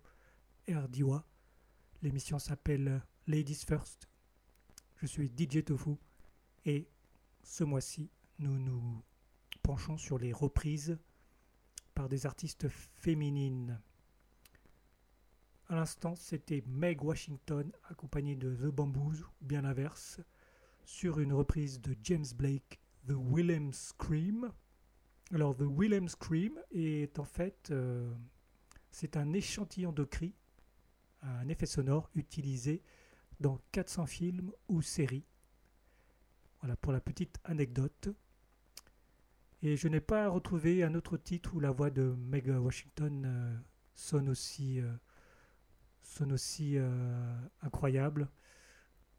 RDIWA. 0.69 1.27
L'émission 2.01 2.39
s'appelle 2.39 3.03
Ladies 3.27 3.65
First. 3.67 4.09
Je 4.99 5.07
suis 5.07 5.27
DJ 5.37 5.65
Tofu 5.65 5.97
et 6.65 6.87
ce 7.43 7.65
mois-ci, 7.65 8.09
nous 8.39 8.57
nous 8.57 9.03
penchons 9.65 9.97
sur 9.97 10.17
les 10.17 10.33
reprises 10.33 10.97
par 11.97 12.09
des 12.09 12.25
artistes 12.25 12.69
féminines. 12.69 13.81
À 15.67 15.75
l'instant, 15.75 16.15
c'était 16.15 16.63
Meg 16.69 17.03
Washington 17.03 17.73
accompagnée 17.91 18.37
de 18.37 18.55
The 18.55 18.73
Bamboos, 18.73 19.25
ou 19.25 19.45
bien 19.45 19.63
l'inverse, 19.63 20.21
sur 20.85 21.19
une 21.19 21.33
reprise 21.33 21.81
de 21.81 21.97
James 22.05 22.33
Blake, 22.37 22.79
The 23.09 23.15
Willem 23.17 23.73
Scream. 23.73 24.53
Alors, 25.33 25.57
The 25.57 25.65
Willem 25.67 26.09
Scream 26.09 26.61
est 26.71 27.19
en 27.19 27.25
fait, 27.25 27.71
euh, 27.73 28.13
c'est 28.93 29.17
un 29.17 29.33
échantillon 29.33 29.91
de 29.91 30.05
cris, 30.05 30.35
un 31.23 31.49
effet 31.49 31.67
sonore 31.67 32.09
utilisé 32.15 32.81
dans 33.41 33.59
400 33.73 34.07
films 34.07 34.53
ou 34.69 34.83
séries. 34.83 35.25
Voilà 36.61 36.77
pour 36.77 36.93
la 36.93 37.01
petite 37.01 37.41
anecdote. 37.43 38.09
Et 39.63 39.77
je 39.77 39.89
n'ai 39.89 40.01
pas 40.01 40.29
retrouvé 40.29 40.85
un 40.85 40.95
autre 40.95 41.17
titre 41.17 41.57
où 41.57 41.61
la 41.61 41.73
voix 41.73 41.91
de 41.91 42.15
Meg 42.17 42.49
Washington 42.49 43.25
euh, 43.27 43.57
sonne 43.95 44.29
aussi, 44.29 44.81
euh, 44.81 44.93
sonne 46.03 46.33
aussi 46.33 46.77
incroyable, 47.63 48.29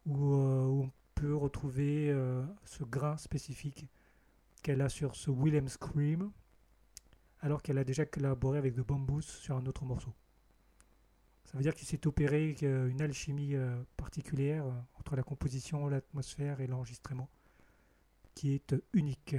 où, 0.06 0.16
on 0.16 0.90
peut 1.14 1.34
retrouver 1.34 2.14
ce 2.64 2.84
grain 2.84 3.16
spécifique 3.18 3.88
qu'elle 4.68 4.82
a 4.82 4.90
sur 4.90 5.16
ce 5.16 5.30
Willem 5.30 5.66
Scream, 5.66 6.30
alors 7.40 7.62
qu'elle 7.62 7.78
a 7.78 7.84
déjà 7.84 8.04
collaboré 8.04 8.58
avec 8.58 8.74
The 8.74 8.80
Bamboos 8.80 9.22
sur 9.22 9.56
un 9.56 9.64
autre 9.64 9.86
morceau. 9.86 10.12
Ça 11.46 11.56
veut 11.56 11.62
dire 11.62 11.74
qu'il 11.74 11.88
s'est 11.88 12.06
opéré 12.06 12.54
euh, 12.64 12.90
une 12.90 13.00
alchimie 13.00 13.54
euh, 13.54 13.82
particulière 13.96 14.66
euh, 14.66 14.72
entre 14.98 15.16
la 15.16 15.22
composition, 15.22 15.88
l'atmosphère 15.88 16.60
et 16.60 16.66
l'enregistrement, 16.66 17.30
qui 18.34 18.52
est 18.52 18.76
unique. 18.92 19.36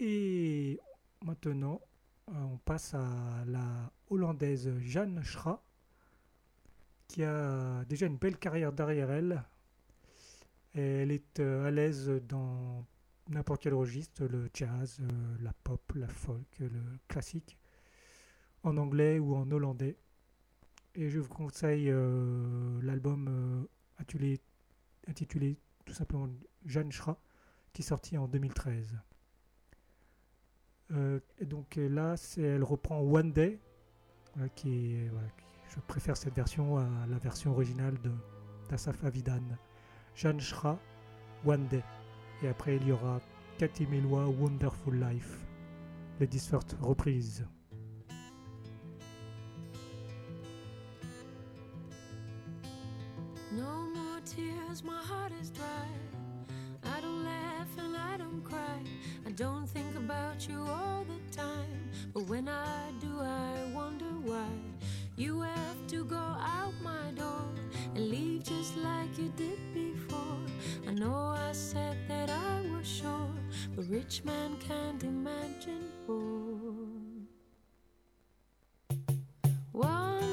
Et 0.00 0.80
maintenant, 1.22 1.82
on 2.28 2.56
passe 2.56 2.94
à 2.94 3.44
la 3.46 3.92
hollandaise 4.08 4.78
Jeanne 4.78 5.22
Schra, 5.22 5.62
qui 7.06 7.22
a 7.22 7.84
déjà 7.84 8.06
une 8.06 8.16
belle 8.16 8.38
carrière 8.38 8.72
derrière 8.72 9.10
elle. 9.10 9.44
Elle 10.72 11.10
est 11.10 11.38
à 11.38 11.70
l'aise 11.70 12.08
dans 12.26 12.86
n'importe 13.28 13.62
quel 13.62 13.74
registre, 13.74 14.24
le 14.24 14.50
jazz, 14.52 14.98
euh, 15.00 15.36
la 15.40 15.52
pop, 15.52 15.80
la 15.94 16.08
folk, 16.08 16.58
le 16.58 16.80
classique, 17.08 17.58
en 18.64 18.76
anglais 18.76 19.18
ou 19.18 19.34
en 19.36 19.50
hollandais. 19.50 19.96
Et 20.96 21.10
je 21.10 21.18
vous 21.18 21.28
conseille 21.28 21.90
euh, 21.90 22.80
l'album 22.82 23.26
euh, 23.28 24.38
intitulé, 25.08 25.58
tout 25.84 25.92
simplement 25.92 26.28
Jeanne 26.64 26.92
Schra, 26.92 27.18
qui 27.72 27.82
est 27.82 27.84
sorti 27.84 28.16
en 28.16 28.28
2013. 28.28 28.96
Euh, 30.92 31.18
et 31.38 31.46
donc 31.46 31.76
là, 31.76 32.14
elle 32.36 32.62
reprend 32.62 33.00
One 33.00 33.32
Day, 33.32 33.58
qui 34.54 34.96
je 35.68 35.80
préfère 35.86 36.16
cette 36.16 36.34
version 36.34 36.78
à 36.78 37.06
la 37.08 37.18
version 37.18 37.52
originale 37.52 38.00
de 38.02 38.10
d'Asaf. 38.68 38.96
Jeanne 40.14 40.40
Schra, 40.40 40.78
One 41.44 41.66
Day. 41.68 41.82
Et 42.42 42.48
après, 42.48 42.76
il 42.76 42.88
y 42.88 42.92
aura 42.92 43.20
Cathy 43.58 43.86
Melua, 43.86 44.26
Wonderful 44.26 44.94
Life. 44.94 45.38
Les 46.20 46.26
First 46.26 46.76
reprise. 46.80 47.44
No 53.52 53.88
more 53.94 54.20
tears, 54.24 54.82
my 54.82 55.00
heart 55.02 55.32
is 55.40 55.50
dry. 55.50 55.64
I 56.84 57.00
don't 57.00 57.24
laugh 57.24 57.68
and 57.78 57.96
I 57.96 58.16
don't 58.16 58.42
cry. 58.42 58.82
I 59.26 59.30
don't 59.32 59.66
think 59.68 59.96
about 59.96 60.48
you 60.48 60.60
all 60.60 61.04
the 61.04 61.36
time. 61.36 61.90
But 62.12 62.28
when 62.28 62.48
I 62.48 62.92
do, 63.00 63.20
I 63.20 63.72
wonder 63.74 64.12
why. 64.24 64.48
You 65.16 65.40
have 65.40 65.86
to 65.88 66.04
go 66.04 66.16
out 66.16 66.74
my 66.82 67.12
door 67.16 67.46
and 67.94 68.08
leave 68.08 68.44
just 68.44 68.76
like 68.76 69.16
you 69.18 69.32
did 69.36 69.58
before. 69.72 69.83
I 70.86 70.92
know 70.92 71.34
I 71.36 71.52
said 71.52 71.96
that 72.08 72.30
I 72.30 72.60
was 72.70 72.86
sure, 72.86 73.30
but 73.74 73.88
rich 73.88 74.22
man 74.24 74.56
can't 74.66 75.02
imagine 75.02 75.84
poor. 76.06 76.74
One 79.72 80.23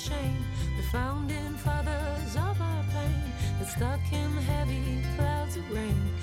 shame, 0.00 0.44
the 0.78 0.82
founding 0.84 1.54
fathers 1.58 2.34
of 2.34 2.58
our 2.60 2.84
pain, 2.94 3.32
that 3.58 3.68
stuck 3.68 4.00
in 4.12 4.30
heavy 4.48 5.02
clouds 5.16 5.56
of 5.56 5.70
rain. 5.70 6.19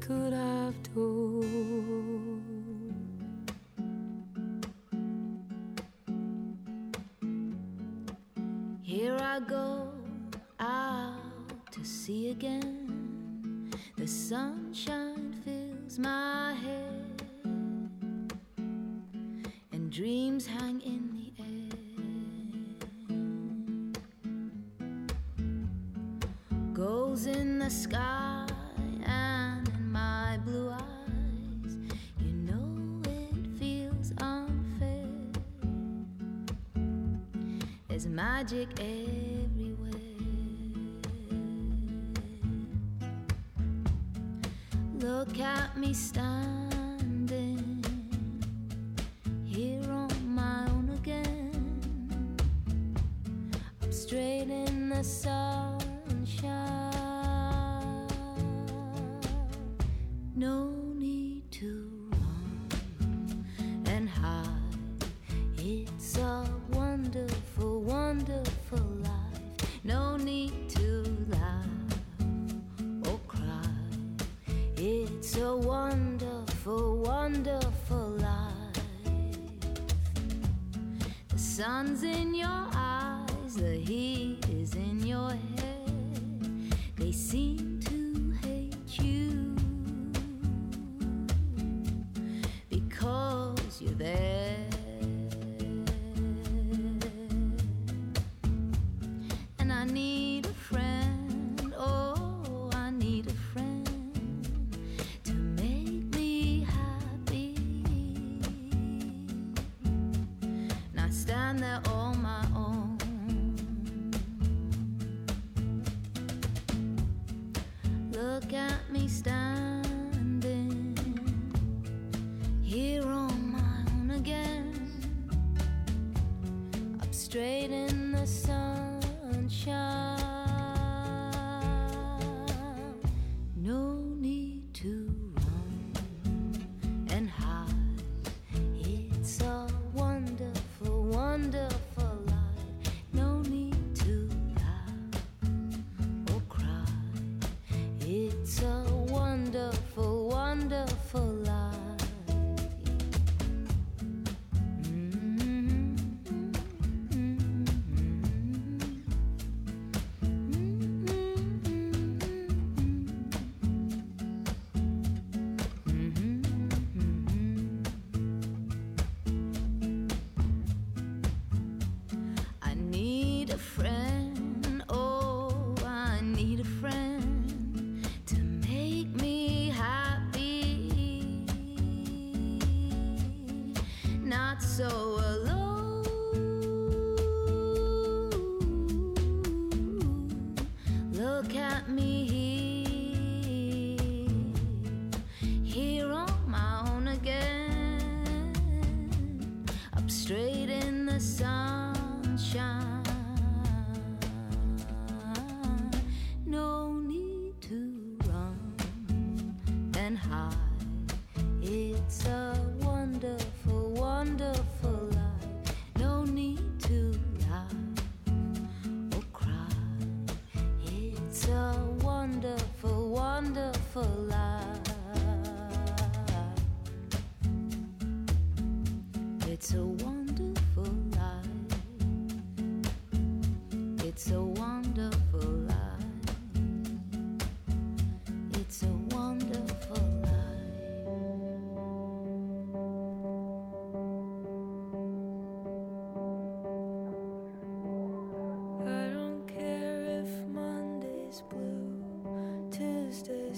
Could 0.00 0.32
have 0.32 0.74
told. 0.94 1.37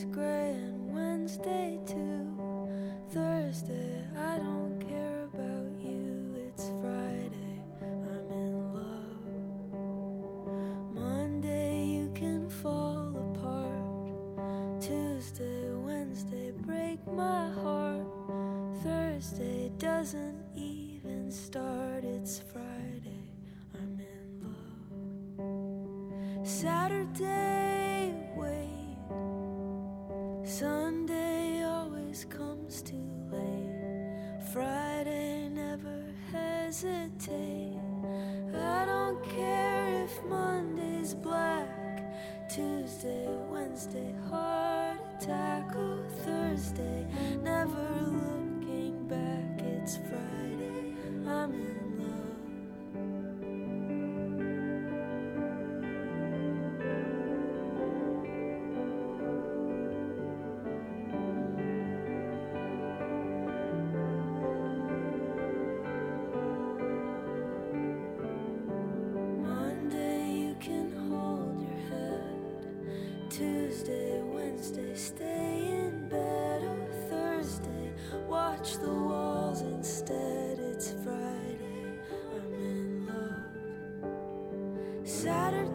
It's 0.01 0.09
gray 0.15 0.53
and 0.53 0.95
Wednesday 0.95 1.79
too. 1.85 2.27
Thursday, 3.11 4.03
I 4.17 4.39
don't 4.39 4.81
care 4.89 5.25
about 5.25 5.79
you. 5.79 6.37
It's 6.49 6.71
Friday, 6.81 7.61
I'm 7.83 8.31
in 8.33 8.73
love. 8.73 9.27
Monday, 10.95 11.85
you 11.85 12.11
can 12.15 12.49
fall 12.49 13.13
apart. 13.29 14.81
Tuesday, 14.81 15.71
Wednesday, 15.75 16.53
break 16.53 17.07
my 17.07 17.51
heart. 17.51 18.07
Thursday 18.83 19.71
doesn't 19.77 20.43
even 20.57 21.31
start, 21.31 22.05
it's 22.05 22.41
Friday, 22.51 23.35
I'm 23.75 24.01
in 24.01 24.41
love. 26.39 26.47
Saturday, 26.49 28.15
wait. 28.35 28.80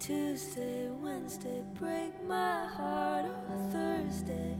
Tuesday, 0.00 0.88
Wednesday, 1.02 1.62
break 1.74 2.14
my 2.26 2.64
heart 2.64 3.26
on 3.26 3.70
Thursday. 3.70 4.56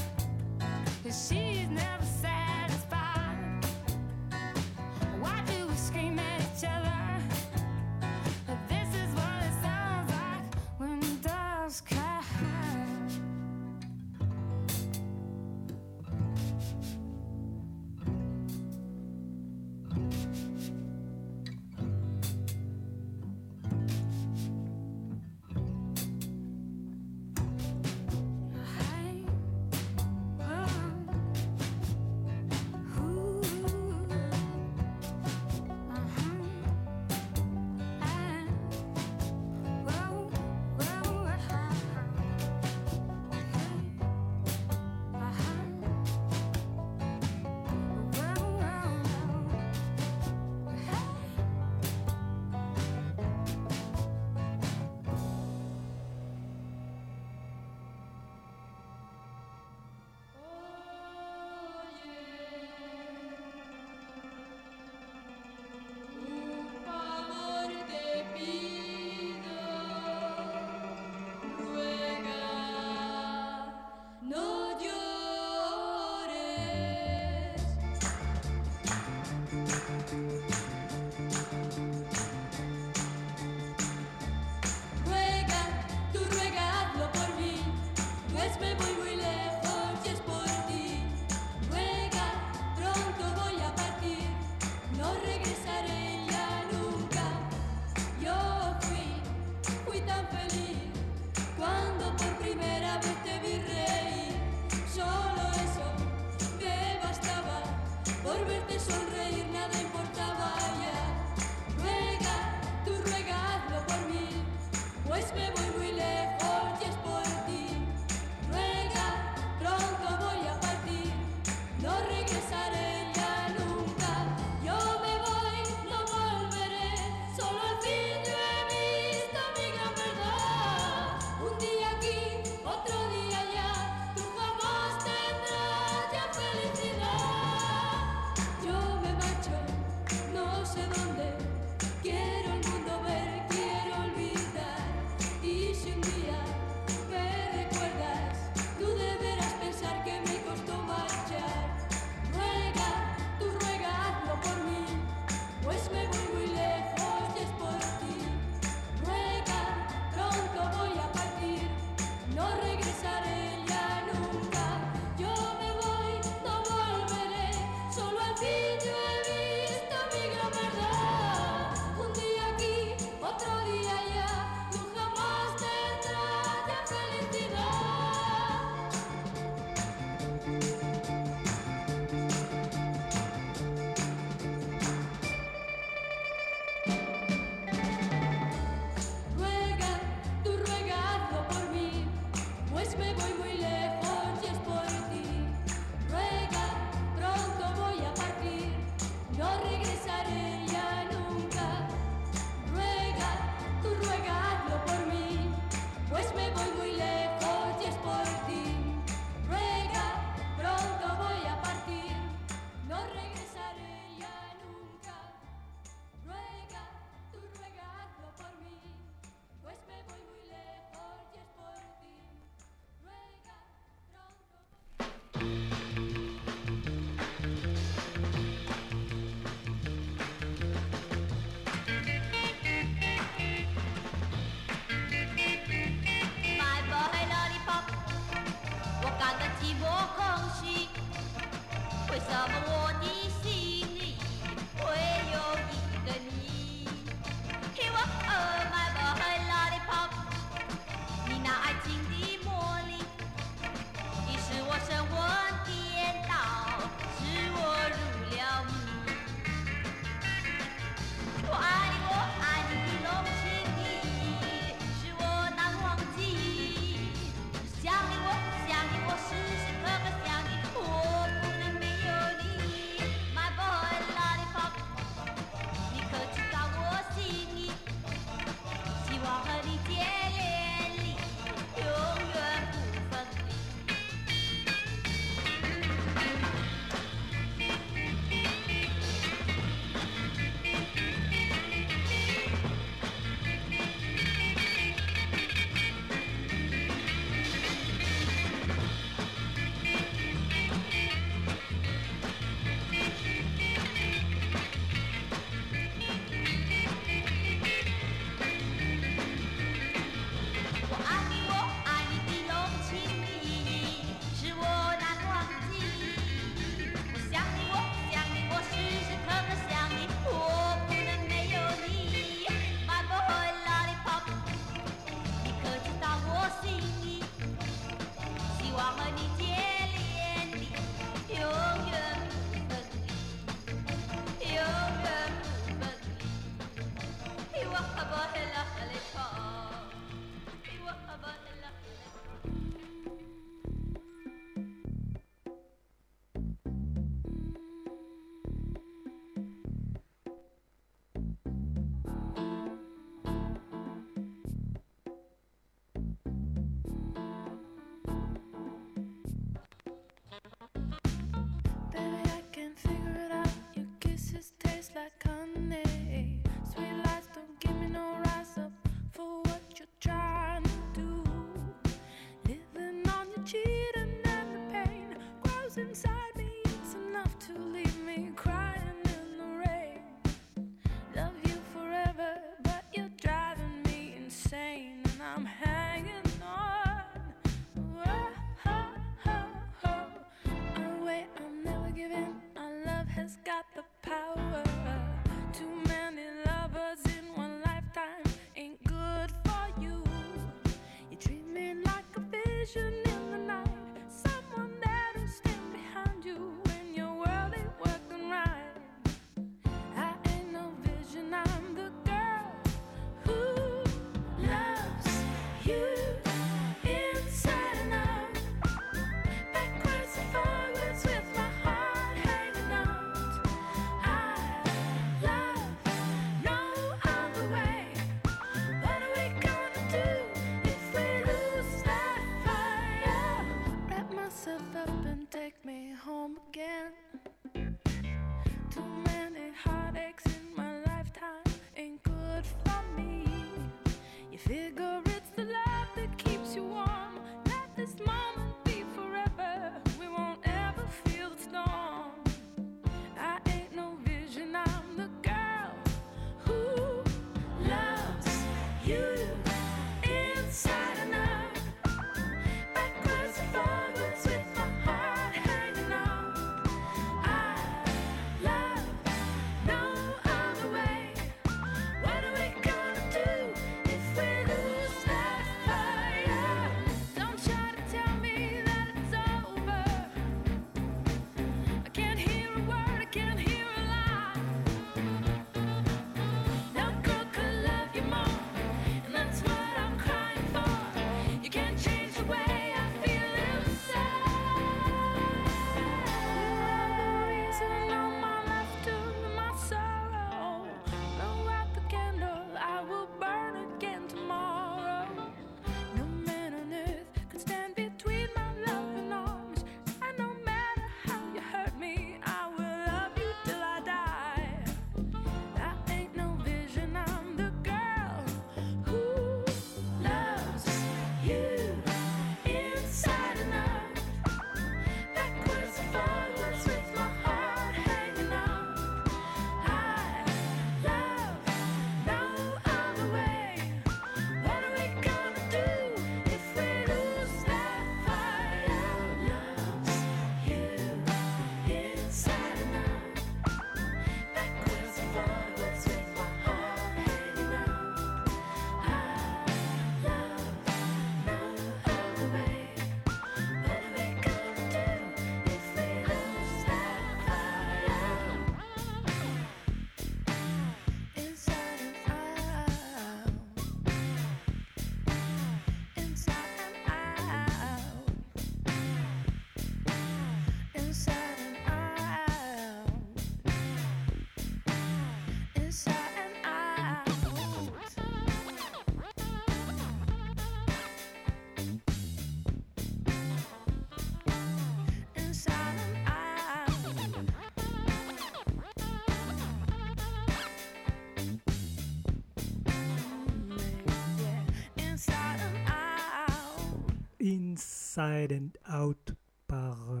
Inside 597.96 598.32
and 598.32 598.76
Out 598.76 599.14
par 599.46 600.00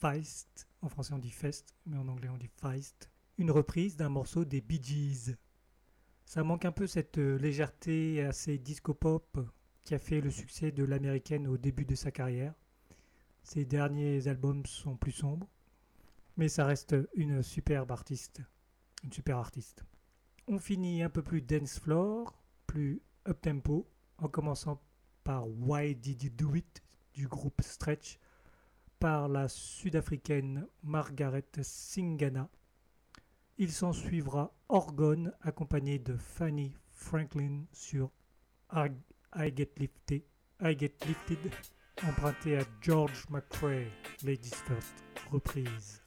Feist. 0.00 0.66
En 0.80 0.88
français 0.88 1.12
on 1.12 1.18
dit 1.18 1.30
Fest, 1.30 1.74
mais 1.84 1.98
en 1.98 2.08
anglais 2.08 2.30
on 2.30 2.38
dit 2.38 2.48
Feist. 2.48 3.10
Une 3.36 3.50
reprise 3.50 3.94
d'un 3.94 4.08
morceau 4.08 4.46
des 4.46 4.62
Bee 4.62 4.80
Gees. 4.82 5.36
Ça 6.24 6.42
manque 6.44 6.64
un 6.64 6.72
peu 6.72 6.86
cette 6.86 7.18
euh, 7.18 7.36
légèreté 7.36 8.22
assez 8.24 8.56
disco-pop 8.56 9.38
qui 9.84 9.94
a 9.94 9.98
fait 9.98 10.22
le 10.22 10.30
succès 10.30 10.72
de 10.72 10.82
l'américaine 10.82 11.46
au 11.46 11.58
début 11.58 11.84
de 11.84 11.94
sa 11.94 12.10
carrière. 12.10 12.54
Ses 13.42 13.66
derniers 13.66 14.28
albums 14.28 14.64
sont 14.64 14.96
plus 14.96 15.12
sombres, 15.12 15.50
mais 16.38 16.48
ça 16.48 16.64
reste 16.64 16.96
une 17.16 17.42
superbe 17.42 17.92
artiste. 17.92 18.40
Une 19.04 19.12
super 19.12 19.36
artiste. 19.36 19.84
On 20.48 20.58
finit 20.58 21.02
un 21.02 21.10
peu 21.10 21.22
plus 21.22 21.42
dance 21.42 21.78
floor, 21.78 22.42
plus 22.66 23.02
up 23.28 23.42
tempo, 23.42 23.86
en 24.16 24.28
commençant 24.28 24.80
par 25.22 25.46
Why 25.46 25.94
Did 25.94 26.22
You 26.22 26.30
Do 26.30 26.54
It? 26.54 26.82
Du 27.16 27.26
groupe 27.26 27.62
Stretch, 27.62 28.18
par 28.98 29.28
la 29.28 29.48
sud-africaine 29.48 30.66
Margaret 30.82 31.44
Singana. 31.62 32.48
Il 33.58 33.72
s'en 33.72 33.92
suivra 33.92 34.52
Orgone 34.68 35.32
accompagné 35.40 35.98
de 35.98 36.16
Fanny 36.16 36.74
Franklin 36.92 37.64
sur 37.72 38.10
I, 38.72 38.90
Get 39.54 39.70
Lifted, 39.78 40.22
I 40.60 40.76
Get 40.78 40.94
Lifted, 41.06 41.52
emprunté 42.06 42.58
à 42.58 42.64
George 42.82 43.24
McRae, 43.30 43.86
Ladies 44.22 44.54
First, 44.66 44.94
reprise. 45.30 46.02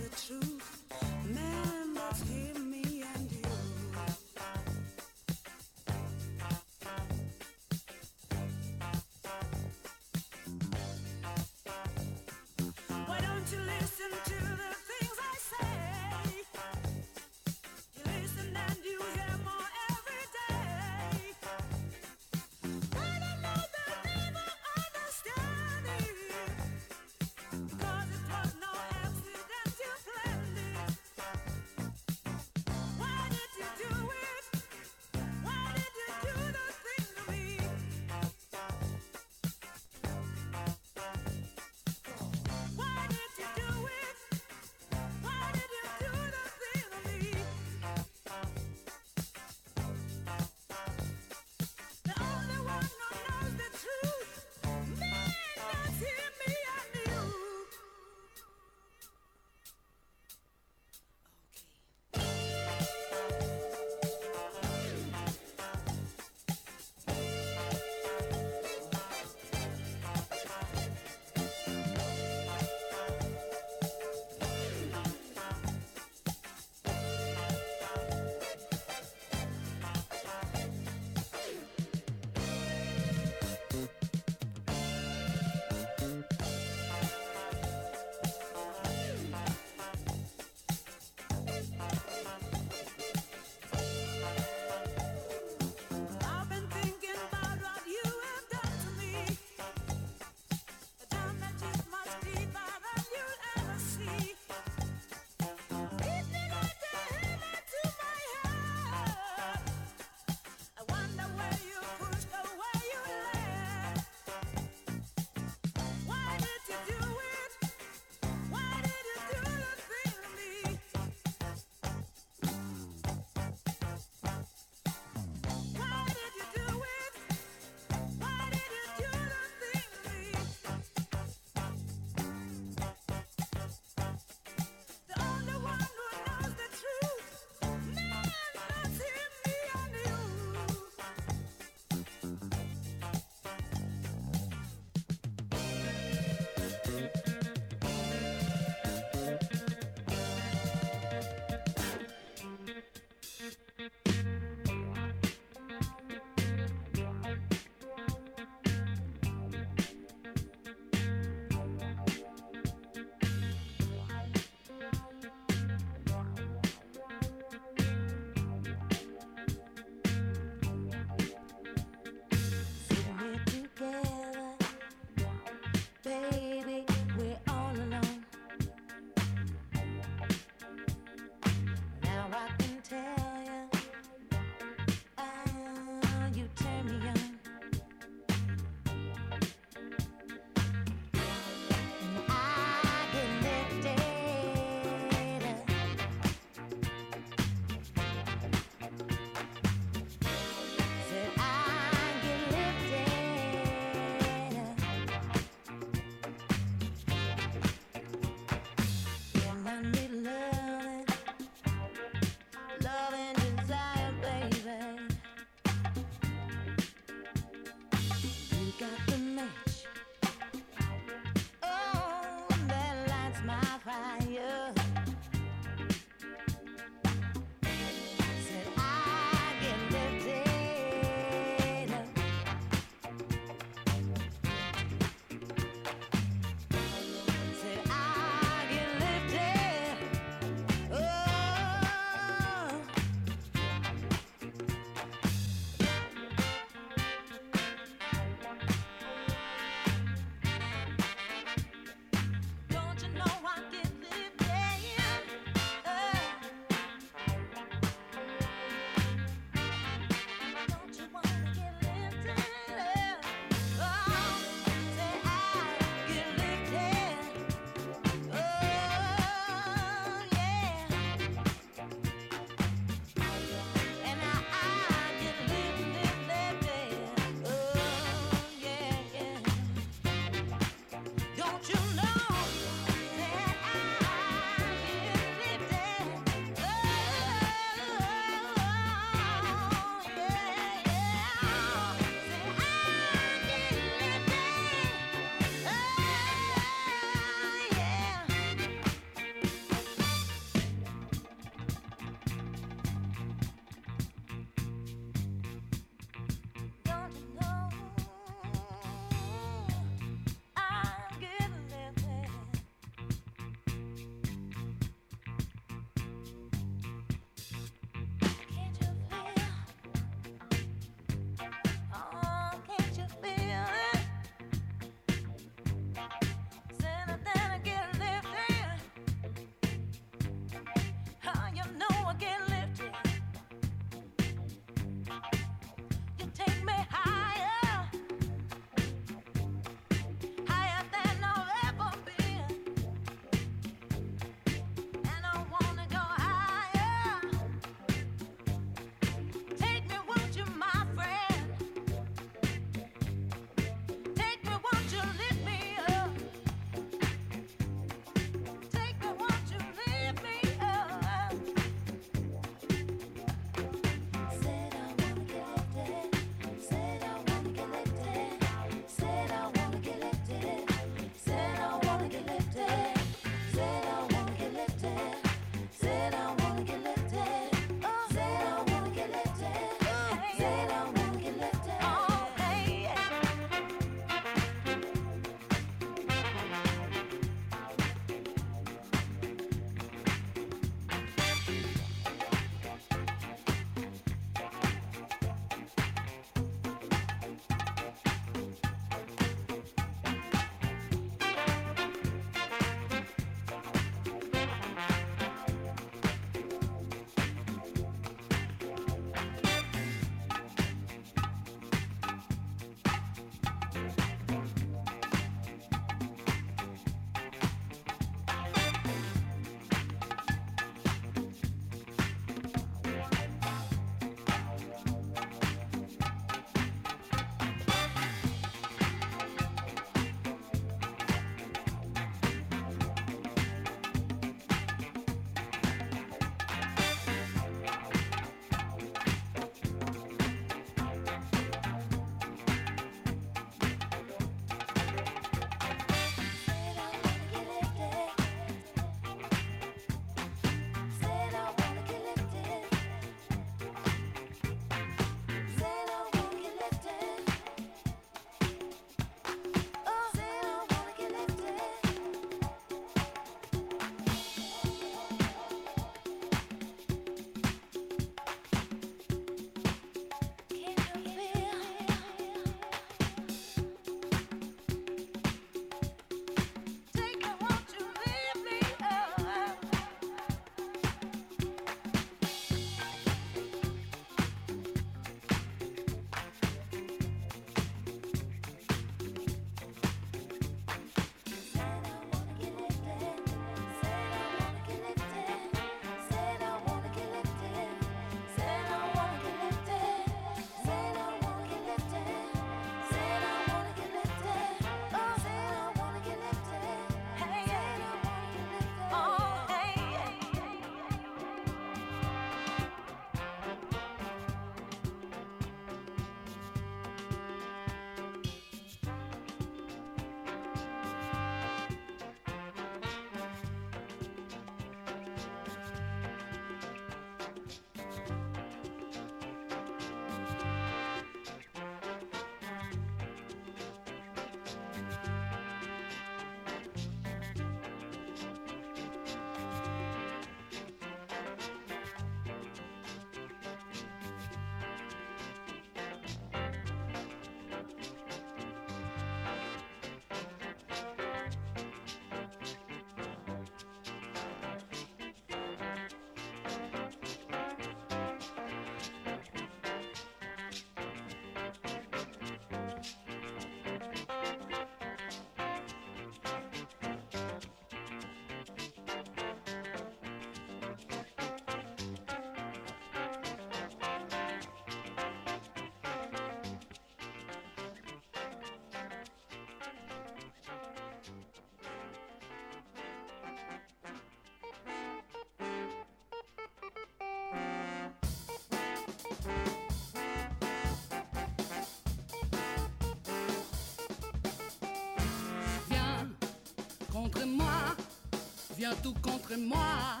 Viens 598.64 598.76
tout 598.82 598.94
contre 599.02 599.36
moi. 599.36 600.00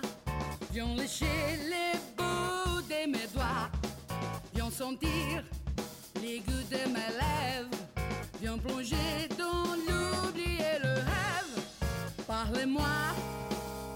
Viens 0.72 0.94
lécher 0.96 1.58
les 1.72 1.98
bouts 2.16 2.80
de 2.88 3.10
mes 3.10 3.26
doigts. 3.34 3.68
Viens 4.54 4.70
sentir 4.70 5.44
les 6.22 6.38
de 6.38 6.82
mes 6.94 7.10
lèvres. 7.22 7.78
Viens 8.40 8.56
plonger 8.56 9.28
dans 9.38 9.68
l'oubli 9.86 10.54
et 10.70 10.78
le 10.82 10.94
rêve. 10.94 11.56
Parlez-moi, 12.26 12.94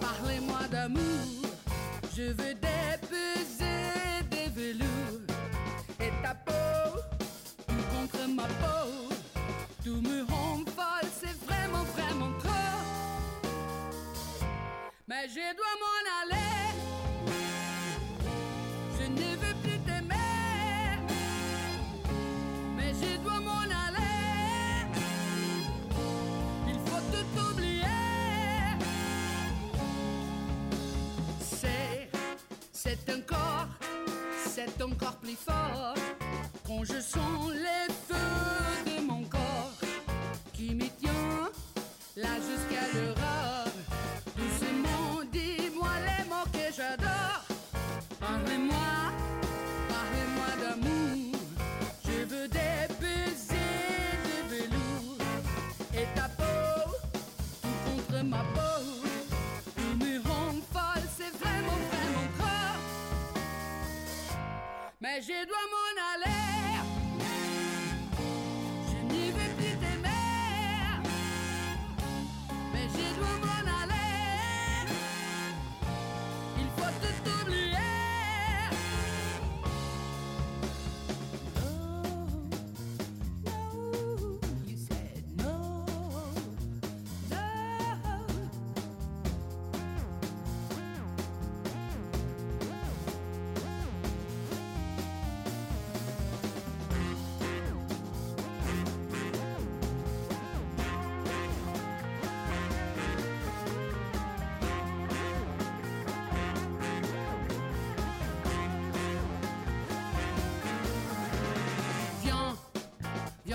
parlez-moi 0.01 0.61
d'amour. 0.70 1.47
Je 2.15 2.24
veux 2.24 2.57
Je 65.20 65.47
dois 65.47 65.66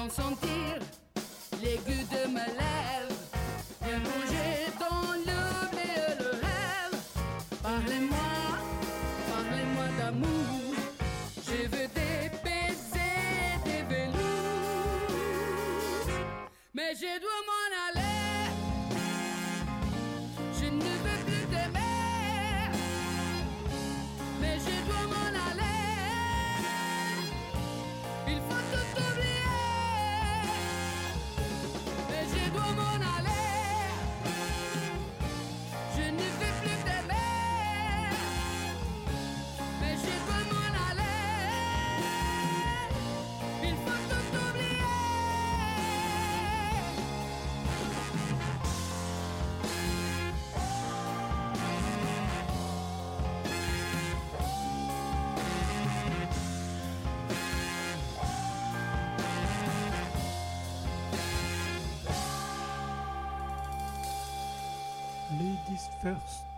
viens 0.03 0.09
sentir 0.09 0.79
goûts 1.85 2.07
de 2.11 2.27
mes 2.27 2.51
lèvres. 2.59 3.21
Viens 3.81 3.99
bouger 3.99 4.52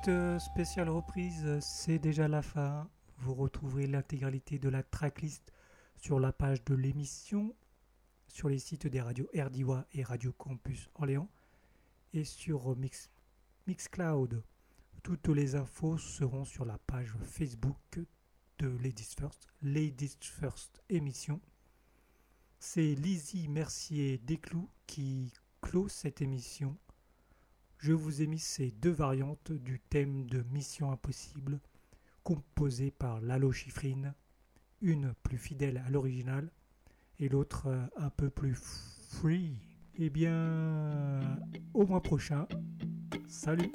First, 0.06 0.10
euh, 0.10 0.40
spéciale 0.40 0.90
reprise, 0.90 1.42
euh, 1.46 1.60
c'est 1.62 1.98
déjà 1.98 2.28
la 2.28 2.44
fin. 2.44 2.88
Vous 3.18 3.34
retrouverez 3.34 3.88
l'intégralité 3.88 4.60
de 4.60 4.70
la 4.70 4.84
tracklist 4.84 5.52
sur 5.96 6.20
la 6.20 6.32
page 6.32 6.64
de 6.64 6.76
l'émission, 6.76 7.56
sur 8.28 8.48
les 8.48 8.60
sites 8.60 8.86
des 8.86 9.02
radios 9.02 9.28
RDIWA 9.36 9.88
et 9.94 10.04
Radio 10.04 10.32
Campus 10.34 10.90
Orléans, 10.96 11.28
et 12.14 12.24
sur 12.24 12.72
euh, 12.72 12.76
Mix, 12.76 13.10
Mixcloud. 13.66 14.44
Toutes 15.02 15.30
les 15.30 15.56
infos 15.56 15.98
seront 15.98 16.46
sur 16.46 16.66
la 16.66 16.78
page 16.78 17.16
Facebook 17.24 18.00
de 18.60 18.68
Ladies 18.68 19.16
First, 19.18 19.48
Ladies 19.64 20.18
First 20.20 20.84
émission. 20.90 21.42
C'est 22.60 22.94
Lizzie 22.94 23.48
Mercier 23.48 24.20
Desclous 24.20 24.70
qui 24.86 25.34
clôt 25.62 25.88
cette 25.88 26.22
émission. 26.22 26.78
Je 27.86 27.94
vous 27.94 28.24
ai 28.24 28.26
mis 28.26 28.40
ces 28.40 28.72
deux 28.72 28.90
variantes 28.90 29.52
du 29.52 29.80
thème 29.80 30.26
de 30.26 30.42
Mission 30.52 30.92
Impossible, 30.92 31.60
composées 32.24 32.90
par 32.90 33.22
Lalo 33.22 33.52
Schifrin, 33.52 34.16
une 34.82 35.14
plus 35.22 35.38
fidèle 35.38 35.84
à 35.86 35.92
l'original 35.92 36.50
et 37.20 37.30
l'autre 37.30 37.68
euh, 37.68 37.86
un 37.98 38.10
peu 38.10 38.32
plus 38.32 38.56
free. 38.56 39.60
Eh 40.00 40.10
bien, 40.10 41.38
au 41.76 41.86
mois 41.86 42.02
prochain, 42.02 42.48
salut 43.28 43.72